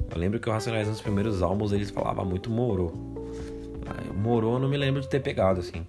eu 0.10 0.18
lembro 0.18 0.40
que 0.40 0.50
o 0.50 0.52
Racionais 0.52 0.88
nos 0.88 1.02
primeiros 1.02 1.42
álbuns 1.42 1.72
eles 1.72 1.90
falavam 1.90 2.26
muito 2.26 2.50
Moro. 2.50 2.92
Moro 4.16 4.54
eu 4.54 4.60
não 4.60 4.70
me 4.70 4.78
lembro 4.78 5.02
de 5.02 5.10
ter 5.10 5.20
pegado 5.20 5.60
assim. 5.60 5.86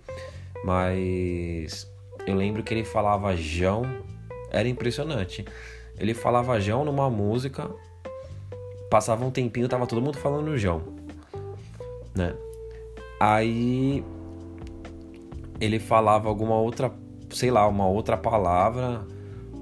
Mas 0.65 1.91
eu 2.27 2.35
lembro 2.35 2.63
que 2.63 2.73
ele 2.73 2.85
falava 2.85 3.37
Jão, 3.37 3.83
era 4.51 4.69
impressionante. 4.69 5.45
Ele 5.99 6.15
falava 6.15 6.61
Jão 6.61 6.85
numa 6.85 7.11
música, 7.11 7.71
passava 8.91 9.25
um 9.25 9.31
tempinho, 9.31 9.69
tava 9.69 9.87
todo 9.87 10.01
mundo 10.01 10.19
falando 10.19 10.57
Jão, 10.57 10.83
né? 12.15 12.35
Aí 13.21 14.05
ele 15.61 15.79
falava 15.79 16.29
alguma 16.29 16.57
outra, 16.57 16.93
sei 17.33 17.51
lá, 17.51 17.67
uma 17.67 17.87
outra 17.87 18.17
palavra 18.17 19.07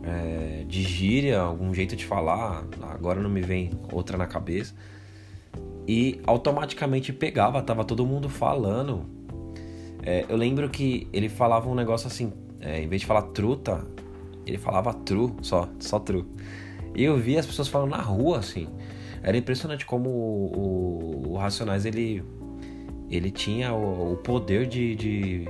é, 0.02 0.64
de 0.66 0.82
gíria, 0.82 1.40
algum 1.40 1.74
jeito 1.74 1.96
de 1.96 2.04
falar, 2.04 2.64
agora 2.82 3.20
não 3.20 3.30
me 3.30 3.40
vem 3.40 3.70
outra 3.92 4.16
na 4.16 4.26
cabeça. 4.26 4.74
E 5.86 6.20
automaticamente 6.26 7.12
pegava, 7.12 7.62
tava 7.62 7.84
todo 7.84 8.06
mundo 8.06 8.28
falando. 8.28 9.04
É, 10.02 10.24
eu 10.28 10.36
lembro 10.36 10.68
que 10.68 11.08
ele 11.12 11.28
falava 11.28 11.68
um 11.68 11.74
negócio 11.74 12.06
assim, 12.06 12.32
é, 12.60 12.82
em 12.82 12.88
vez 12.88 13.00
de 13.00 13.06
falar 13.06 13.22
truta, 13.22 13.84
ele 14.46 14.58
falava 14.58 14.92
tru, 14.94 15.36
só, 15.42 15.68
só 15.78 15.98
tru. 15.98 16.26
E 16.94 17.04
eu 17.04 17.16
via 17.16 17.40
as 17.40 17.46
pessoas 17.46 17.68
falando 17.68 17.90
na 17.90 18.00
rua, 18.00 18.38
assim. 18.38 18.68
Era 19.22 19.36
impressionante 19.36 19.84
como 19.84 20.08
o, 20.08 21.24
o, 21.26 21.32
o 21.32 21.36
Racionais, 21.36 21.84
ele, 21.84 22.22
ele 23.10 23.30
tinha 23.30 23.72
o, 23.72 24.14
o 24.14 24.16
poder 24.16 24.66
de, 24.66 24.94
de 24.96 25.48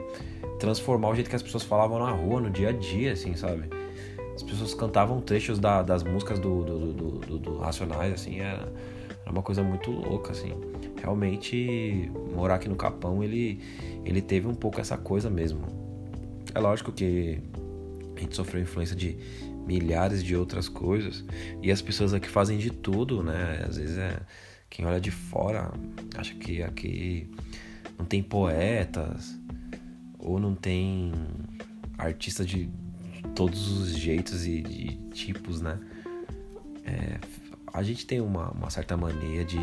transformar 0.61 1.09
o 1.09 1.15
jeito 1.15 1.29
que 1.29 1.37
as 1.37 1.43
pessoas 1.43 1.65
falavam 1.65 1.99
na 1.99 2.13
rua, 2.13 2.41
no 2.41 2.51
dia 2.51 2.69
a 2.69 2.73
dia, 2.73 3.13
assim, 3.13 3.35
sabe? 3.35 3.65
as 4.41 4.43
pessoas 4.43 4.75
cantavam 4.75 5.21
trechos 5.21 5.59
da, 5.59 5.83
das 5.83 6.03
músicas 6.03 6.39
do, 6.39 6.65
do, 6.65 6.93
do, 6.93 7.39
do, 7.39 7.59
Racionais, 7.59 8.15
assim, 8.15 8.41
era, 8.41 8.73
era 9.23 9.31
uma 9.31 9.43
coisa 9.43 9.63
muito 9.63 9.91
louca, 9.91 10.33
assim. 10.33 10.55
Realmente, 10.97 12.11
morar 12.35 12.55
aqui 12.55 12.69
no 12.69 12.77
Capão, 12.77 13.23
ele, 13.23 13.61
ele 14.03 14.23
teve 14.23 14.47
um 14.47 14.55
pouco 14.55 14.81
essa 14.81 14.97
coisa 14.97 15.29
mesmo. 15.29 15.61
É 16.55 16.59
lógico 16.59 16.91
que 16.91 17.39
a 18.17 18.21
gente 18.21 18.35
sofreu 18.35 18.63
influência 18.63 18.97
de 18.97 19.19
milhares 19.67 20.25
de 20.25 20.35
outras 20.35 20.69
coisas 20.69 21.25
e 21.63 21.71
as 21.71 21.83
pessoas 21.83 22.15
aqui 22.15 22.29
fazem 22.29 22.57
de 22.57 22.71
tudo, 22.71 23.23
né? 23.23 23.65
Às 23.69 23.77
vezes 23.77 23.99
é 23.99 24.19
quem 24.71 24.87
olha 24.87 25.01
de 25.01 25.11
fora 25.11 25.71
acha 26.17 26.35
que 26.35 26.63
aqui 26.63 27.31
não 27.99 28.05
tem 28.05 28.23
poetas 28.23 29.39
ou 30.23 30.39
não 30.39 30.55
tem 30.55 31.13
artistas 31.99 32.47
de 32.47 32.69
todos 33.35 33.71
os 33.71 33.91
jeitos 33.91 34.47
e, 34.47 34.59
e 34.59 35.01
tipos, 35.13 35.61
né? 35.61 35.79
É, 36.85 37.19
a 37.73 37.83
gente 37.83 38.07
tem 38.07 38.21
uma, 38.21 38.51
uma, 38.51 38.71
certa 38.71 38.97
mania 38.97 39.45
de 39.45 39.59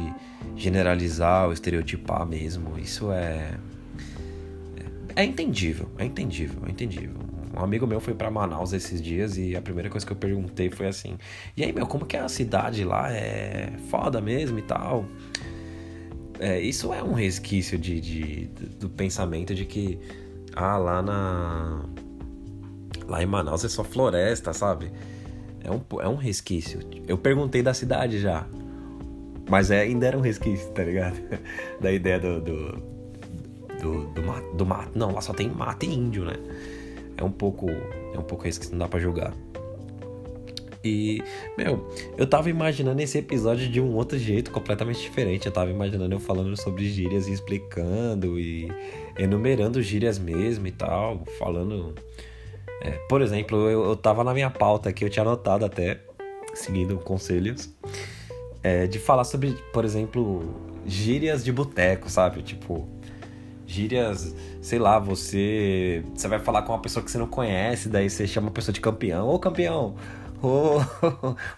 generalizar 0.55 1.45
ou 1.45 1.53
estereotipar 1.53 2.25
mesmo. 2.25 2.77
Isso 2.79 3.11
é, 3.11 3.57
é. 5.15 5.21
É 5.21 5.25
entendível, 5.25 5.89
é 5.97 6.05
entendível, 6.05 6.61
é 6.65 6.71
entendível. 6.71 7.15
Um 7.57 7.63
amigo 7.63 7.87
meu 7.87 7.99
foi 7.99 8.13
para 8.13 8.29
Manaus 8.29 8.71
esses 8.71 9.01
dias 9.01 9.37
e 9.37 9.55
a 9.55 9.61
primeira 9.61 9.89
coisa 9.89 10.05
que 10.05 10.11
eu 10.11 10.15
perguntei 10.15 10.69
foi 10.69 10.87
assim: 10.87 11.17
E 11.55 11.63
aí, 11.63 11.73
meu, 11.73 11.87
como 11.87 12.05
que 12.05 12.15
é 12.15 12.19
a 12.19 12.29
cidade 12.29 12.83
lá? 12.83 13.11
É 13.11 13.73
foda 13.89 14.21
mesmo 14.21 14.59
e 14.59 14.61
tal? 14.61 15.05
É, 16.39 16.59
isso 16.61 16.93
é 16.93 17.01
um 17.01 17.13
resquício 17.13 17.77
de, 17.79 17.99
de, 17.99 18.45
do 18.79 18.89
pensamento 18.89 19.55
de 19.55 19.65
que, 19.65 19.99
ah, 20.55 20.77
lá 20.77 21.01
na 21.01 21.83
Lá 23.07 23.23
em 23.23 23.25
Manaus 23.25 23.63
é 23.63 23.69
só 23.69 23.83
floresta, 23.83 24.51
sabe? 24.53 24.91
É 25.63 25.71
um, 25.71 25.81
é 26.01 26.07
um 26.07 26.15
resquício. 26.15 26.81
Eu 27.07 27.17
perguntei 27.17 27.63
da 27.63 27.73
cidade 27.73 28.19
já. 28.19 28.45
Mas 29.49 29.71
é, 29.71 29.81
ainda 29.81 30.05
era 30.07 30.17
um 30.17 30.21
resquício, 30.21 30.69
tá 30.71 30.83
ligado? 30.83 31.17
da 31.79 31.91
ideia 31.91 32.19
do. 32.19 32.41
do, 32.41 32.71
do, 33.81 34.07
do, 34.07 34.23
mato, 34.23 34.55
do 34.55 34.65
mato. 34.65 34.91
Não, 34.93 35.13
lá 35.13 35.21
só 35.21 35.33
tem 35.33 35.49
mato 35.49 35.85
e 35.85 35.93
índio, 35.93 36.25
né? 36.25 36.35
É 37.15 37.23
um 37.23 37.31
pouco. 37.31 37.69
É 37.69 38.19
um 38.19 38.23
pouco 38.23 38.43
resquício, 38.43 38.73
não 38.73 38.79
dá 38.79 38.89
pra 38.89 38.99
julgar. 38.99 39.33
E, 40.83 41.21
meu, 41.57 41.89
eu 42.17 42.27
tava 42.27 42.49
imaginando 42.49 43.01
esse 43.01 43.17
episódio 43.17 43.67
de 43.67 43.81
um 43.81 43.95
outro 43.95 44.17
jeito, 44.17 44.51
completamente 44.51 45.01
diferente. 45.01 45.45
Eu 45.45 45.51
tava 45.51 45.69
imaginando 45.69 46.15
eu 46.15 46.19
falando 46.19 46.55
sobre 46.55 46.87
gírias 46.89 47.27
e 47.27 47.33
explicando 47.33 48.39
e 48.39 48.71
enumerando 49.17 49.81
gírias 49.81 50.19
mesmo 50.19 50.67
e 50.67 50.71
tal, 50.71 51.23
falando. 51.37 51.95
É, 52.81 52.91
por 53.09 53.21
exemplo, 53.21 53.69
eu, 53.69 53.85
eu 53.85 53.95
tava 53.95 54.23
na 54.23 54.33
minha 54.33 54.49
pauta 54.49 54.89
aqui, 54.89 55.03
eu 55.03 55.09
tinha 55.09 55.23
anotado 55.23 55.65
até, 55.65 55.99
seguindo 56.53 56.97
conselhos, 56.97 57.73
é, 58.61 58.85
de 58.85 58.99
falar 58.99 59.23
sobre, 59.23 59.51
por 59.73 59.83
exemplo, 59.83 60.43
gírias 60.85 61.43
de 61.43 61.51
boteco, 61.51 62.09
sabe? 62.09 62.43
Tipo, 62.43 62.87
gírias, 63.65 64.33
sei 64.61 64.79
lá, 64.79 64.97
você. 64.97 66.03
Você 66.15 66.27
vai 66.27 66.39
falar 66.39 66.61
com 66.61 66.71
uma 66.71 66.79
pessoa 66.79 67.03
que 67.03 67.11
você 67.11 67.17
não 67.17 67.27
conhece, 67.27 67.89
daí 67.89 68.09
você 68.09 68.25
chama 68.25 68.47
a 68.47 68.51
pessoa 68.51 68.73
de 68.73 68.79
campeão. 68.79 69.27
Ô 69.27 69.37
campeão! 69.37 69.95
Ô, 70.41 70.79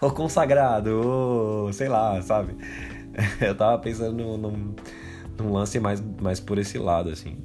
ô 0.00 0.10
consagrado! 0.10 1.00
Ô, 1.68 1.72
sei 1.72 1.88
lá, 1.88 2.20
sabe? 2.22 2.56
Eu 3.40 3.54
tava 3.54 3.78
pensando 3.78 4.12
num, 4.12 4.36
num, 4.36 4.74
num 5.38 5.52
lance 5.52 5.78
mais, 5.78 6.02
mais 6.20 6.40
por 6.40 6.58
esse 6.58 6.78
lado, 6.78 7.10
assim. 7.10 7.36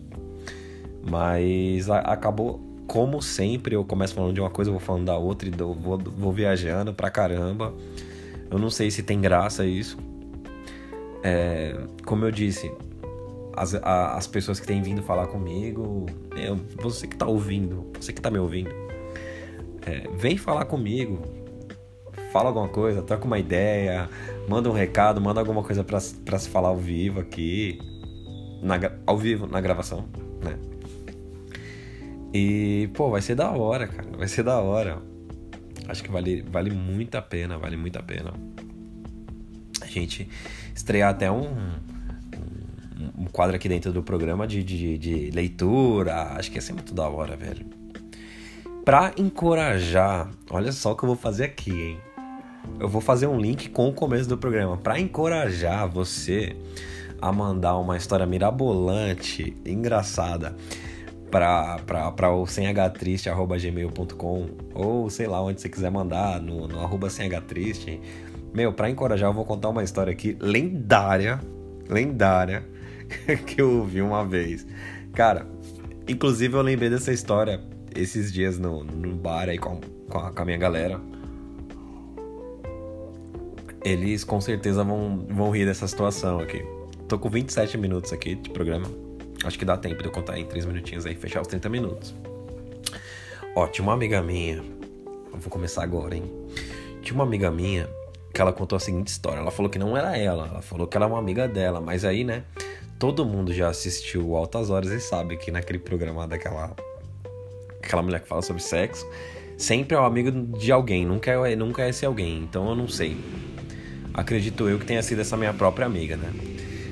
Mas 1.09 1.89
a, 1.89 1.99
acabou, 1.99 2.59
como 2.87 3.21
sempre, 3.21 3.75
eu 3.75 3.83
começo 3.83 4.13
falando 4.13 4.33
de 4.33 4.41
uma 4.41 4.49
coisa, 4.49 4.71
vou 4.71 4.79
falando 4.79 5.05
da 5.05 5.17
outra 5.17 5.47
e 5.47 5.51
vou, 5.51 5.97
vou 5.97 6.31
viajando 6.31 6.93
pra 6.93 7.11
caramba. 7.11 7.73
Eu 8.49 8.57
não 8.57 8.69
sei 8.69 8.89
se 8.89 9.03
tem 9.03 9.19
graça 9.19 9.65
isso. 9.65 9.97
É, 11.23 11.75
como 12.05 12.25
eu 12.25 12.31
disse, 12.31 12.71
as, 13.55 13.75
a, 13.75 14.15
as 14.15 14.27
pessoas 14.27 14.59
que 14.59 14.67
têm 14.67 14.81
vindo 14.81 15.01
falar 15.01 15.27
comigo, 15.27 16.05
eu, 16.35 16.59
você 16.81 17.07
que 17.07 17.15
tá 17.15 17.25
ouvindo, 17.25 17.91
você 17.99 18.13
que 18.13 18.21
tá 18.21 18.29
me 18.29 18.37
ouvindo, 18.37 18.69
é, 19.85 20.07
vem 20.17 20.37
falar 20.37 20.65
comigo, 20.65 21.21
fala 22.31 22.49
alguma 22.49 22.67
coisa, 22.67 23.01
troca 23.01 23.25
uma 23.25 23.39
ideia, 23.39 24.09
manda 24.49 24.69
um 24.69 24.73
recado, 24.73 25.21
manda 25.21 25.39
alguma 25.39 25.63
coisa 25.63 25.83
para 25.83 25.99
se 25.99 26.49
falar 26.49 26.69
ao 26.69 26.77
vivo 26.77 27.19
aqui, 27.19 27.79
na, 28.61 28.77
ao 29.05 29.17
vivo, 29.17 29.47
na 29.47 29.61
gravação, 29.61 30.05
né? 30.43 30.57
E, 32.33 32.89
pô, 32.93 33.09
vai 33.09 33.21
ser 33.21 33.35
da 33.35 33.51
hora, 33.51 33.87
cara, 33.87 34.09
vai 34.17 34.27
ser 34.27 34.43
da 34.43 34.59
hora. 34.59 35.01
Acho 35.87 36.03
que 36.03 36.11
vale, 36.11 36.41
vale 36.41 36.71
muito 36.71 37.15
a 37.15 37.21
pena, 37.21 37.57
vale 37.57 37.77
muito 37.77 37.97
a 37.97 38.03
pena. 38.03 38.33
A 39.81 39.85
gente 39.85 40.27
estrear 40.75 41.11
até 41.11 41.31
um, 41.31 41.47
um 43.17 43.25
quadro 43.31 43.55
aqui 43.55 43.69
dentro 43.69 43.93
do 43.93 44.03
programa 44.03 44.45
de, 44.45 44.63
de, 44.63 44.97
de 44.97 45.31
leitura. 45.31 46.33
Acho 46.33 46.51
que 46.51 46.57
ia 46.57 46.61
ser 46.61 46.73
muito 46.73 46.93
da 46.93 47.07
hora, 47.07 47.37
velho. 47.37 47.84
Pra 48.85 49.11
encorajar, 49.17 50.29
olha 50.47 50.71
só 50.71 50.91
o 50.91 50.95
que 50.95 51.03
eu 51.03 51.07
vou 51.07 51.15
fazer 51.15 51.45
aqui, 51.45 51.71
hein? 51.71 51.99
Eu 52.79 52.87
vou 52.87 53.01
fazer 53.01 53.25
um 53.25 53.39
link 53.39 53.69
com 53.69 53.89
o 53.89 53.93
começo 53.93 54.29
do 54.29 54.37
programa. 54.37 54.77
Pra 54.77 54.99
encorajar 54.99 55.89
você 55.89 56.55
a 57.19 57.31
mandar 57.31 57.77
uma 57.77 57.97
história 57.97 58.27
mirabolante, 58.27 59.57
engraçada, 59.65 60.55
pra 61.31 62.31
o 62.31 62.45
semhtriste.gmail.com 62.45 64.49
ou 64.75 65.09
sei 65.09 65.25
lá 65.25 65.41
onde 65.41 65.61
você 65.61 65.67
quiser 65.67 65.89
mandar, 65.89 66.39
no, 66.39 66.67
no 66.67 66.79
arroba 66.79 67.09
semhtriste. 67.09 67.99
Meu, 68.53 68.71
pra 68.71 68.87
encorajar, 68.87 69.31
eu 69.31 69.33
vou 69.33 69.45
contar 69.45 69.69
uma 69.69 69.83
história 69.83 70.13
aqui 70.13 70.37
lendária, 70.39 71.41
lendária, 71.89 72.63
que 73.47 73.59
eu 73.59 73.79
ouvi 73.79 73.99
uma 73.99 74.23
vez. 74.23 74.67
Cara, 75.11 75.47
inclusive 76.07 76.55
eu 76.55 76.61
lembrei 76.61 76.91
dessa 76.91 77.11
história 77.11 77.73
esses 77.95 78.31
dias 78.31 78.59
no, 78.59 78.83
no 78.83 79.15
bar 79.15 79.49
aí 79.49 79.57
com, 79.57 79.79
com 80.09 80.17
a, 80.17 80.31
com 80.31 80.41
a 80.41 80.45
minha 80.45 80.57
galera. 80.57 80.99
Eles 83.83 84.23
com 84.23 84.41
certeza 84.41 84.83
vão, 84.83 85.25
vão 85.29 85.51
rir 85.51 85.65
dessa 85.65 85.87
situação 85.87 86.39
aqui. 86.39 86.65
Tô 87.07 87.19
com 87.19 87.29
27 87.29 87.77
minutos 87.77 88.11
aqui 88.11 88.35
de 88.35 88.49
programa. 88.49 88.87
Acho 89.43 89.59
que 89.59 89.65
dá 89.65 89.77
tempo 89.77 90.01
de 90.01 90.05
eu 90.05 90.11
contar 90.11 90.39
em 90.39 90.45
3 90.45 90.65
minutinhos 90.65 91.05
aí, 91.05 91.13
fechar 91.15 91.41
os 91.41 91.47
30 91.47 91.69
minutos. 91.69 92.15
Ó, 93.55 93.67
tinha 93.67 93.83
uma 93.83 93.93
amiga 93.93 94.21
minha. 94.21 94.57
Eu 95.31 95.39
vou 95.39 95.51
começar 95.51 95.83
agora, 95.83 96.15
hein? 96.15 96.23
Tinha 97.01 97.13
uma 97.13 97.23
amiga 97.23 97.51
minha 97.51 97.87
que 98.33 98.41
ela 98.41 98.51
contou 98.51 98.75
a 98.75 98.79
seguinte 98.79 99.07
história. 99.07 99.39
Ela 99.39 99.51
falou 99.51 99.69
que 99.69 99.77
não 99.77 99.95
era 99.95 100.17
ela, 100.17 100.47
ela 100.47 100.61
falou 100.61 100.87
que 100.87 100.97
era 100.97 101.05
uma 101.05 101.19
amiga 101.19 101.47
dela, 101.47 101.79
mas 101.79 102.03
aí, 102.03 102.23
né? 102.23 102.43
Todo 102.97 103.25
mundo 103.25 103.53
já 103.53 103.69
assistiu 103.69 104.35
Altas 104.35 104.69
Horas 104.69 104.89
e 104.89 104.99
sabe 104.99 105.37
que 105.37 105.51
naquele 105.51 105.79
programa 105.79 106.27
daquela 106.27 106.75
aquela 107.85 108.01
mulher 108.01 108.21
que 108.21 108.27
fala 108.27 108.41
sobre 108.41 108.61
sexo, 108.61 109.05
sempre 109.57 109.95
é 109.95 109.99
um 109.99 110.05
amigo 110.05 110.31
de 110.57 110.71
alguém, 110.71 111.05
nunca 111.05 111.31
é, 111.31 111.55
nunca 111.55 111.83
é 111.83 111.89
esse 111.89 112.05
alguém. 112.05 112.39
Então 112.39 112.69
eu 112.69 112.75
não 112.75 112.87
sei. 112.87 113.17
Acredito 114.13 114.67
eu 114.69 114.79
que 114.79 114.85
tenha 114.85 115.01
sido 115.03 115.21
essa 115.21 115.35
minha 115.35 115.53
própria 115.53 115.85
amiga, 115.85 116.15
né? 116.15 116.31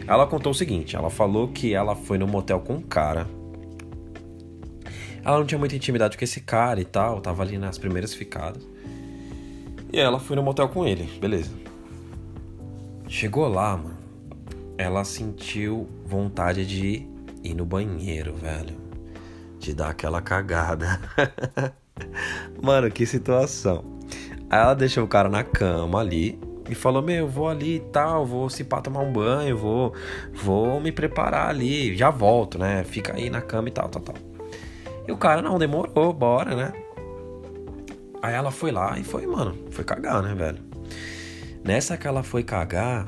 Ela 0.07 0.27
contou 0.27 0.51
o 0.51 0.55
seguinte: 0.55 0.95
ela 0.95 1.09
falou 1.09 1.47
que 1.47 1.73
ela 1.73 1.95
foi 1.95 2.17
no 2.17 2.27
motel 2.27 2.59
com 2.59 2.75
um 2.75 2.81
cara. 2.81 3.27
Ela 5.23 5.39
não 5.39 5.45
tinha 5.45 5.57
muita 5.57 5.75
intimidade 5.75 6.17
com 6.17 6.23
esse 6.23 6.41
cara 6.41 6.81
e 6.81 6.85
tal, 6.85 7.21
tava 7.21 7.43
ali 7.43 7.57
nas 7.57 7.77
primeiras 7.77 8.13
ficadas. 8.13 8.61
E 9.91 9.99
ela 9.99 10.19
foi 10.19 10.35
no 10.35 10.43
motel 10.43 10.67
com 10.67 10.85
ele, 10.85 11.09
beleza. 11.19 11.51
Chegou 13.07 13.47
lá, 13.47 13.77
mano 13.77 14.03
ela 14.77 15.03
sentiu 15.03 15.87
vontade 16.05 16.65
de 16.65 17.07
ir 17.43 17.53
no 17.53 17.65
banheiro, 17.65 18.33
velho. 18.35 18.75
De 19.63 19.73
dar 19.73 19.91
aquela 19.91 20.21
cagada. 20.21 20.99
Mano, 22.61 22.91
que 22.91 23.05
situação. 23.05 23.97
Aí 24.49 24.59
ela 24.59 24.73
deixou 24.73 25.05
o 25.05 25.07
cara 25.07 25.29
na 25.29 25.41
cama 25.41 26.01
ali 26.01 26.37
e 26.69 26.75
falou: 26.75 27.01
Meu, 27.01 27.29
vou 27.29 27.47
ali 27.47 27.77
e 27.77 27.79
tal, 27.79 28.25
vou 28.25 28.49
se 28.49 28.65
pá 28.65 28.81
tomar 28.81 28.99
um 28.99 29.13
banho, 29.13 29.55
vou, 29.55 29.93
vou 30.33 30.81
me 30.81 30.91
preparar 30.91 31.47
ali, 31.47 31.95
já 31.95 32.09
volto, 32.09 32.59
né? 32.59 32.83
Fica 32.83 33.15
aí 33.15 33.29
na 33.29 33.39
cama 33.39 33.69
e 33.69 33.71
tal, 33.71 33.87
tal, 33.87 34.01
tal. 34.01 34.15
E 35.07 35.11
o 35.13 35.17
cara 35.17 35.41
não 35.41 35.57
demorou, 35.57 36.11
bora, 36.11 36.57
né? 36.57 36.73
Aí 38.21 38.33
ela 38.33 38.51
foi 38.51 38.69
lá 38.69 38.99
e 38.99 39.03
foi, 39.05 39.25
mano, 39.25 39.57
foi 39.71 39.85
cagar, 39.85 40.21
né, 40.21 40.35
velho? 40.35 40.59
Nessa 41.63 41.95
que 41.95 42.05
ela 42.05 42.21
foi 42.21 42.43
cagar, 42.43 43.07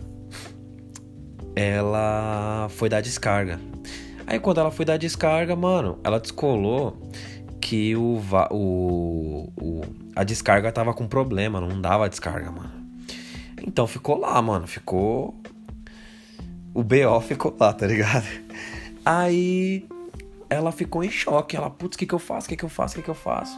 ela 1.54 2.68
foi 2.70 2.88
dar 2.88 3.02
descarga. 3.02 3.60
Aí 4.28 4.40
quando 4.40 4.60
ela 4.60 4.72
foi 4.72 4.86
dar 4.86 4.98
descarga, 4.98 5.56
mano, 5.56 6.00
ela 6.04 6.20
descolou 6.20 6.98
que 7.62 7.96
o, 7.96 8.22
o, 8.52 9.54
o 9.60 9.82
a 10.16 10.24
descarga 10.24 10.72
tava 10.72 10.94
com 10.94 11.08
problema, 11.08 11.60
não 11.60 11.80
dava 11.80 12.10
descarga, 12.10 12.52
mano. 12.52 12.72
Então 13.66 13.88
ficou 13.88 14.18
lá, 14.20 14.42
mano, 14.42 14.68
ficou 14.68 15.36
o 16.76 16.84
BO 16.84 17.22
ficou 17.22 17.56
lá, 17.58 17.72
tá 17.72 17.88
ligado? 17.88 18.28
Aí 19.06 19.88
ela 20.50 20.74
ficou 20.74 21.04
em 21.04 21.10
choque, 21.10 21.56
ela, 21.56 21.70
putz, 21.70 21.96
o 21.96 22.00
que 22.00 22.06
que 22.06 22.14
eu 22.14 22.20
faço? 22.20 22.48
O 22.48 22.50
que 22.50 22.58
que 22.58 22.66
eu 22.66 22.70
faço? 22.70 22.94
O 22.94 22.98
que 22.98 23.04
que 23.04 23.10
eu 23.10 23.16
faço? 23.16 23.58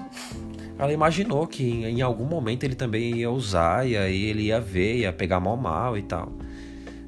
Ela 0.78 0.94
imaginou 0.94 1.48
que 1.48 1.64
em 1.64 2.02
algum 2.02 2.26
momento 2.26 2.64
ele 2.64 2.76
também 2.76 3.18
ia 3.18 3.32
usar 3.32 3.88
e 3.88 3.98
aí 3.98 4.26
ele 4.26 4.44
ia 4.44 4.62
ver, 4.62 4.98
ia 4.98 5.12
pegar 5.12 5.40
mal 5.40 5.58
mal 5.58 5.98
e 5.98 6.04
tal. 6.04 6.32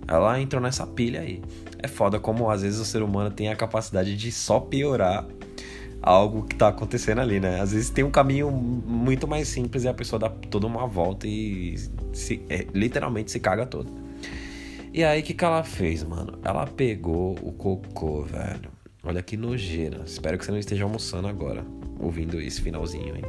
Ela 0.08 0.42
entrou 0.42 0.60
nessa 0.60 0.88
pilha 0.88 1.22
aí. 1.22 1.44
É 1.82 1.88
foda 1.88 2.20
como 2.20 2.50
às 2.50 2.62
vezes 2.62 2.80
o 2.80 2.86
ser 2.86 3.02
humano 3.02 3.32
tem 3.32 3.50
a 3.50 3.56
capacidade 3.56 4.16
de 4.16 4.32
só 4.32 4.60
piorar 4.60 5.26
algo 6.02 6.44
que 6.44 6.56
tá 6.56 6.70
acontecendo 6.70 7.20
ali, 7.22 7.40
né? 7.40 7.60
Às 7.60 7.72
vezes 7.72 7.90
tem 7.90 8.04
um 8.04 8.12
caminho 8.12 8.52
muito 8.52 9.28
mais 9.28 9.48
simples 9.48 9.84
e 9.84 9.88
a 9.88 9.94
pessoa 9.94 10.20
dá 10.20 10.30
toda 10.30 10.66
uma 10.66 10.88
volta 10.88 11.28
e 11.28 11.76
se, 12.14 12.42
é, 12.50 12.66
literalmente 12.74 13.32
se 13.32 13.40
caga 13.40 13.66
toda. 13.66 13.90
E 14.94 15.04
aí, 15.04 15.20
o 15.20 15.24
que, 15.24 15.34
que 15.34 15.46
ela 15.46 15.64
fez, 15.64 16.04
mano? 16.04 16.40
Ela 16.44 16.66
pegou 16.66 17.38
o 17.44 17.52
cocô, 17.52 18.24
velho. 18.24 18.72
Olha 19.04 19.22
que 19.22 19.38
nojeira. 19.38 20.02
Espero 20.06 20.38
que 20.38 20.44
você 20.44 20.52
não 20.52 20.58
esteja 20.58 20.84
almoçando 20.84 21.28
agora, 21.28 21.64
ouvindo 22.00 22.42
esse 22.42 22.60
finalzinho, 22.60 23.16
hein? 23.16 23.24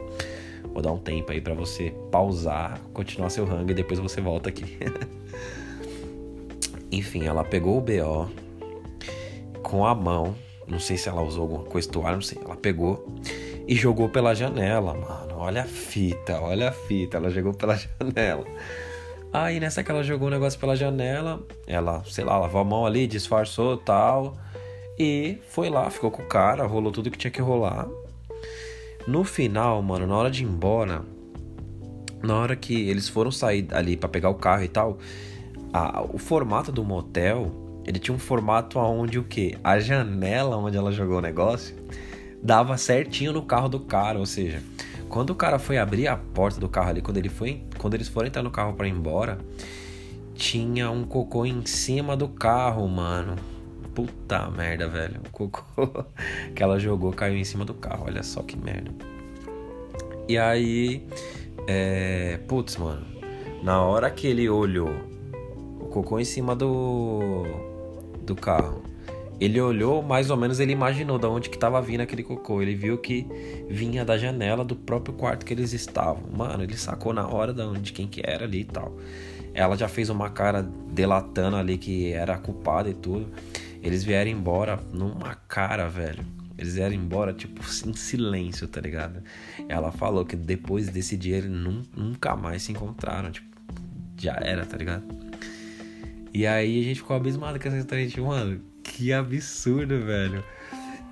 Vou 0.72 0.82
dar 0.82 0.92
um 0.92 0.98
tempo 0.98 1.30
aí 1.32 1.40
para 1.40 1.52
você 1.52 1.92
pausar, 2.10 2.80
continuar 2.94 3.28
seu 3.28 3.44
rango 3.44 3.72
e 3.72 3.74
depois 3.74 3.98
você 3.98 4.20
volta 4.20 4.48
aqui. 4.48 4.78
Enfim, 6.92 7.26
ela 7.26 7.44
pegou 7.44 7.78
o 7.78 7.80
BO 7.80 8.28
com 9.62 9.86
a 9.86 9.94
mão. 9.94 10.34
Não 10.66 10.78
sei 10.78 10.96
se 10.96 11.08
ela 11.08 11.22
usou 11.22 11.42
alguma 11.42 11.64
coisa 11.64 11.88
toalha, 11.88 12.16
não 12.16 12.22
sei. 12.22 12.38
Ela 12.44 12.56
pegou 12.56 13.16
e 13.66 13.74
jogou 13.74 14.08
pela 14.08 14.34
janela, 14.34 14.94
mano. 14.94 15.34
Olha 15.36 15.62
a 15.62 15.66
fita, 15.66 16.40
olha 16.40 16.68
a 16.68 16.72
fita. 16.72 17.16
Ela 17.16 17.30
jogou 17.30 17.54
pela 17.54 17.76
janela. 18.00 18.44
Aí 19.32 19.60
nessa 19.60 19.84
que 19.84 19.90
ela 19.90 20.02
jogou 20.02 20.26
o 20.26 20.30
negócio 20.30 20.58
pela 20.58 20.74
janela, 20.74 21.40
ela, 21.66 22.02
sei 22.04 22.24
lá, 22.24 22.36
lavou 22.36 22.60
a 22.60 22.64
mão 22.64 22.84
ali, 22.84 23.06
disfarçou 23.06 23.76
tal. 23.76 24.36
E 24.98 25.38
foi 25.48 25.70
lá, 25.70 25.88
ficou 25.88 26.10
com 26.10 26.22
o 26.22 26.26
cara, 26.26 26.66
rolou 26.66 26.90
tudo 26.90 27.10
que 27.10 27.18
tinha 27.18 27.30
que 27.30 27.40
rolar. 27.40 27.88
No 29.06 29.24
final, 29.24 29.80
mano, 29.82 30.06
na 30.06 30.16
hora 30.16 30.30
de 30.30 30.42
ir 30.42 30.46
embora, 30.46 31.02
na 32.22 32.36
hora 32.36 32.54
que 32.54 32.88
eles 32.88 33.08
foram 33.08 33.30
sair 33.30 33.66
ali 33.70 33.96
para 33.96 34.08
pegar 34.08 34.30
o 34.30 34.34
carro 34.34 34.62
e 34.62 34.68
tal, 34.68 34.98
a, 35.72 36.02
o 36.02 36.18
formato 36.18 36.70
do 36.72 36.84
motel, 36.84 37.50
ele 37.86 37.98
tinha 37.98 38.14
um 38.14 38.18
formato 38.18 38.78
onde 38.78 39.18
o 39.18 39.24
que? 39.24 39.56
A 39.62 39.78
janela 39.78 40.56
onde 40.56 40.76
ela 40.76 40.92
jogou 40.92 41.18
o 41.18 41.20
negócio 41.20 41.74
dava 42.42 42.76
certinho 42.76 43.32
no 43.32 43.42
carro 43.42 43.68
do 43.68 43.80
cara, 43.80 44.18
ou 44.18 44.26
seja, 44.26 44.62
Quando 45.10 45.30
o 45.30 45.34
cara 45.34 45.58
foi 45.58 45.76
abrir 45.76 46.06
a 46.06 46.16
porta 46.16 46.60
do 46.60 46.68
carro 46.68 46.90
ali, 46.90 47.02
quando 47.02 47.16
ele 47.16 47.28
foi, 47.28 47.64
quando 47.78 47.94
eles 47.94 48.06
foram 48.06 48.28
entrar 48.28 48.44
no 48.44 48.50
carro 48.50 48.74
para 48.74 48.86
ir 48.86 48.92
embora, 48.92 49.38
tinha 50.34 50.88
um 50.88 51.02
cocô 51.02 51.44
em 51.44 51.66
cima 51.66 52.16
do 52.16 52.28
carro, 52.28 52.86
mano. 52.86 53.34
Puta 53.92 54.48
merda, 54.50 54.86
velho. 54.86 55.20
O 55.26 55.30
cocô 55.30 56.04
que 56.54 56.62
ela 56.62 56.78
jogou 56.78 57.12
caiu 57.12 57.36
em 57.36 57.42
cima 57.42 57.64
do 57.64 57.74
carro. 57.74 58.04
Olha 58.06 58.22
só 58.22 58.40
que 58.40 58.56
merda. 58.56 58.92
E 60.28 60.38
aí, 60.38 61.04
é, 61.66 62.38
putz, 62.46 62.76
mano. 62.76 63.04
Na 63.64 63.82
hora 63.82 64.12
que 64.12 64.28
ele 64.28 64.48
olhou 64.48 65.09
cocô 65.90 66.18
em 66.18 66.24
cima 66.24 66.56
do 66.56 67.44
do 68.24 68.34
carro 68.34 68.82
ele 69.40 69.58
olhou, 69.58 70.02
mais 70.02 70.28
ou 70.28 70.36
menos 70.36 70.60
ele 70.60 70.72
imaginou 70.72 71.18
de 71.18 71.26
onde 71.26 71.48
que 71.48 71.56
tava 71.56 71.80
vindo 71.80 72.02
aquele 72.02 72.22
cocô. 72.22 72.60
Ele 72.60 72.74
viu 72.74 72.98
que 72.98 73.26
vinha 73.70 74.04
da 74.04 74.18
janela 74.18 74.62
do 74.62 74.76
próprio 74.76 75.14
quarto 75.14 75.46
que 75.46 75.54
eles 75.54 75.72
estavam. 75.72 76.22
Mano, 76.30 76.62
ele 76.62 76.76
sacou 76.76 77.14
na 77.14 77.26
hora 77.26 77.54
de 77.54 77.62
onde 77.62 77.90
quem 77.90 78.06
que 78.06 78.20
era 78.22 78.44
ali 78.44 78.60
e 78.60 78.64
tal. 78.64 78.94
Ela 79.54 79.78
já 79.78 79.88
fez 79.88 80.10
uma 80.10 80.28
cara 80.28 80.62
delatando 80.92 81.56
ali 81.56 81.78
que 81.78 82.12
era 82.12 82.36
culpada 82.36 82.90
e 82.90 82.94
tudo. 82.94 83.28
Eles 83.82 84.04
vieram 84.04 84.30
embora 84.30 84.78
numa 84.92 85.34
cara, 85.34 85.88
velho. 85.88 86.22
Eles 86.58 86.74
vieram 86.74 86.94
embora, 86.94 87.32
tipo, 87.32 87.62
em 87.88 87.94
silêncio, 87.94 88.68
tá 88.68 88.78
ligado? 88.78 89.22
Ela 89.66 89.90
falou 89.90 90.26
que 90.26 90.36
depois 90.36 90.90
desse 90.90 91.16
dia 91.16 91.38
eles 91.38 91.50
nunca 91.50 92.36
mais 92.36 92.62
se 92.62 92.72
encontraram. 92.72 93.30
Tipo, 93.30 93.48
já 94.18 94.38
era, 94.42 94.66
tá 94.66 94.76
ligado? 94.76 95.29
E 96.32 96.46
aí 96.46 96.80
a 96.80 96.84
gente 96.84 96.96
ficou 97.00 97.16
abismado 97.16 97.58
com 97.58 97.68
essa 97.68 97.78
história. 97.78 98.06
Tipo, 98.06 98.26
mano, 98.26 98.60
que 98.82 99.12
absurdo, 99.12 100.04
velho. 100.04 100.44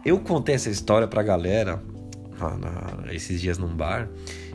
Eu 0.04 0.18
contei 0.20 0.54
essa 0.54 0.70
história 0.70 1.08
pra 1.08 1.22
galera 1.22 1.82
na, 2.38 3.12
esses 3.12 3.40
dias 3.40 3.58
num 3.58 3.74
bar. 3.74 4.08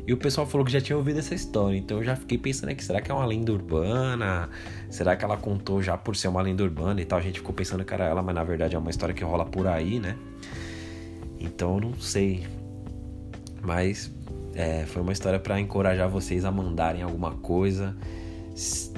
E 0.06 0.12
o 0.12 0.18
pessoal 0.18 0.46
falou 0.46 0.66
que 0.66 0.72
já 0.72 0.82
tinha 0.82 0.98
ouvido 0.98 1.20
essa 1.20 1.34
história. 1.34 1.78
Então 1.78 1.98
eu 1.98 2.04
já 2.04 2.16
fiquei 2.16 2.38
pensando 2.38 2.70
aqui, 2.70 2.84
será 2.84 3.02
que 3.02 3.10
é 3.12 3.14
uma 3.14 3.26
lenda 3.26 3.52
urbana? 3.52 4.50
Será 4.90 5.16
que 5.16 5.24
ela 5.24 5.38
contou 5.38 5.82
já 5.82 5.98
por 5.98 6.16
ser 6.16 6.28
uma 6.28 6.42
lenda 6.42 6.64
urbana 6.64 7.02
e 7.02 7.06
tal? 7.06 7.20
A 7.20 7.22
gente 7.22 7.40
ficou 7.40 7.54
pensando 7.54 7.86
que 7.86 7.94
era 7.94 8.06
ela, 8.06 8.22
mas 8.22 8.36
na 8.36 8.44
verdade 8.44 8.76
é 8.76 8.80
uma 8.80 8.90
história 8.90 9.16
que 9.16 9.24
rola 9.24 9.46
por 9.46 9.68
aí, 9.68 10.00
né? 10.00 10.18
Então 11.40 11.76
eu 11.76 11.82
não 11.82 12.00
sei. 12.00 12.46
Mas 13.62 14.14
é, 14.54 14.86
foi 14.86 15.02
uma 15.02 15.14
história 15.14 15.40
para 15.40 15.60
encorajar 15.60 16.10
vocês 16.10 16.44
a 16.44 16.52
mandarem 16.52 17.02
alguma 17.02 17.32
coisa 17.32 17.96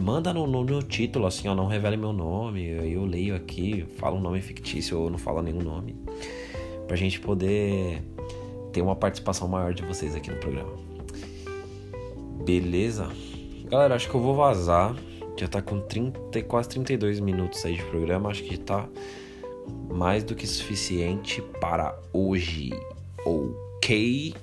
manda 0.02 0.34
no, 0.34 0.46
no, 0.46 0.64
no, 0.64 0.84
título 0.84 1.26
assim, 1.26 1.48
ó, 1.48 1.56
não 1.56 1.68
revele 1.68 1.98
meu 1.98 2.12
nome, 2.12 2.68
eu 2.68 3.06
leio 3.06 3.36
aqui, 3.36 3.86
falo 3.98 4.18
um 4.18 4.22
nome 4.22 4.42
fictício 4.42 5.00
ou 5.00 5.10
não 5.10 5.18
falo 5.18 5.42
nenhum 5.42 5.62
nome, 5.62 5.96
pra 6.88 6.96
gente 6.96 7.20
poder 7.20 8.02
ter 8.74 8.82
uma 8.82 8.96
participação 8.96 9.48
maior 9.48 9.74
de 9.74 9.84
vocês 9.84 10.14
aqui 10.16 10.30
no 10.30 10.38
programa. 10.38 10.74
Beleza? 12.44 13.10
Galera, 13.70 13.96
acho 13.96 14.10
que 14.10 14.16
eu 14.16 14.22
vou 14.22 14.36
vazar. 14.36 14.96
Já 15.38 15.48
tá 15.48 15.62
com 15.62 15.82
30, 15.82 16.42
quase 16.44 16.70
32 16.70 17.20
minutos 17.20 17.66
aí 17.66 17.76
de 17.76 17.84
programa, 17.84 18.30
acho 18.30 18.44
que 18.44 18.58
tá 18.58 18.88
mais 19.90 20.24
do 20.24 20.36
que 20.36 20.46
suficiente 20.46 21.42
para 21.60 21.98
hoje. 22.14 22.72
OK? 23.26 24.34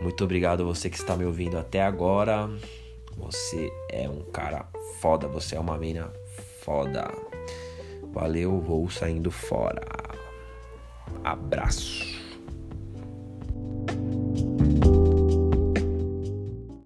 Muito 0.00 0.24
obrigado 0.24 0.62
a 0.62 0.66
você 0.66 0.90
que 0.90 0.96
está 0.96 1.16
me 1.16 1.24
ouvindo 1.24 1.56
até 1.56 1.82
agora. 1.82 2.50
Você 3.18 3.70
é 3.90 4.08
um 4.08 4.22
cara 4.30 4.66
foda, 5.00 5.26
você 5.28 5.56
é 5.56 5.60
uma 5.60 5.76
mina 5.76 6.12
foda. 6.62 7.08
Valeu, 8.12 8.60
vou 8.60 8.88
saindo 8.88 9.30
fora. 9.30 9.84
Abraço. 11.24 12.17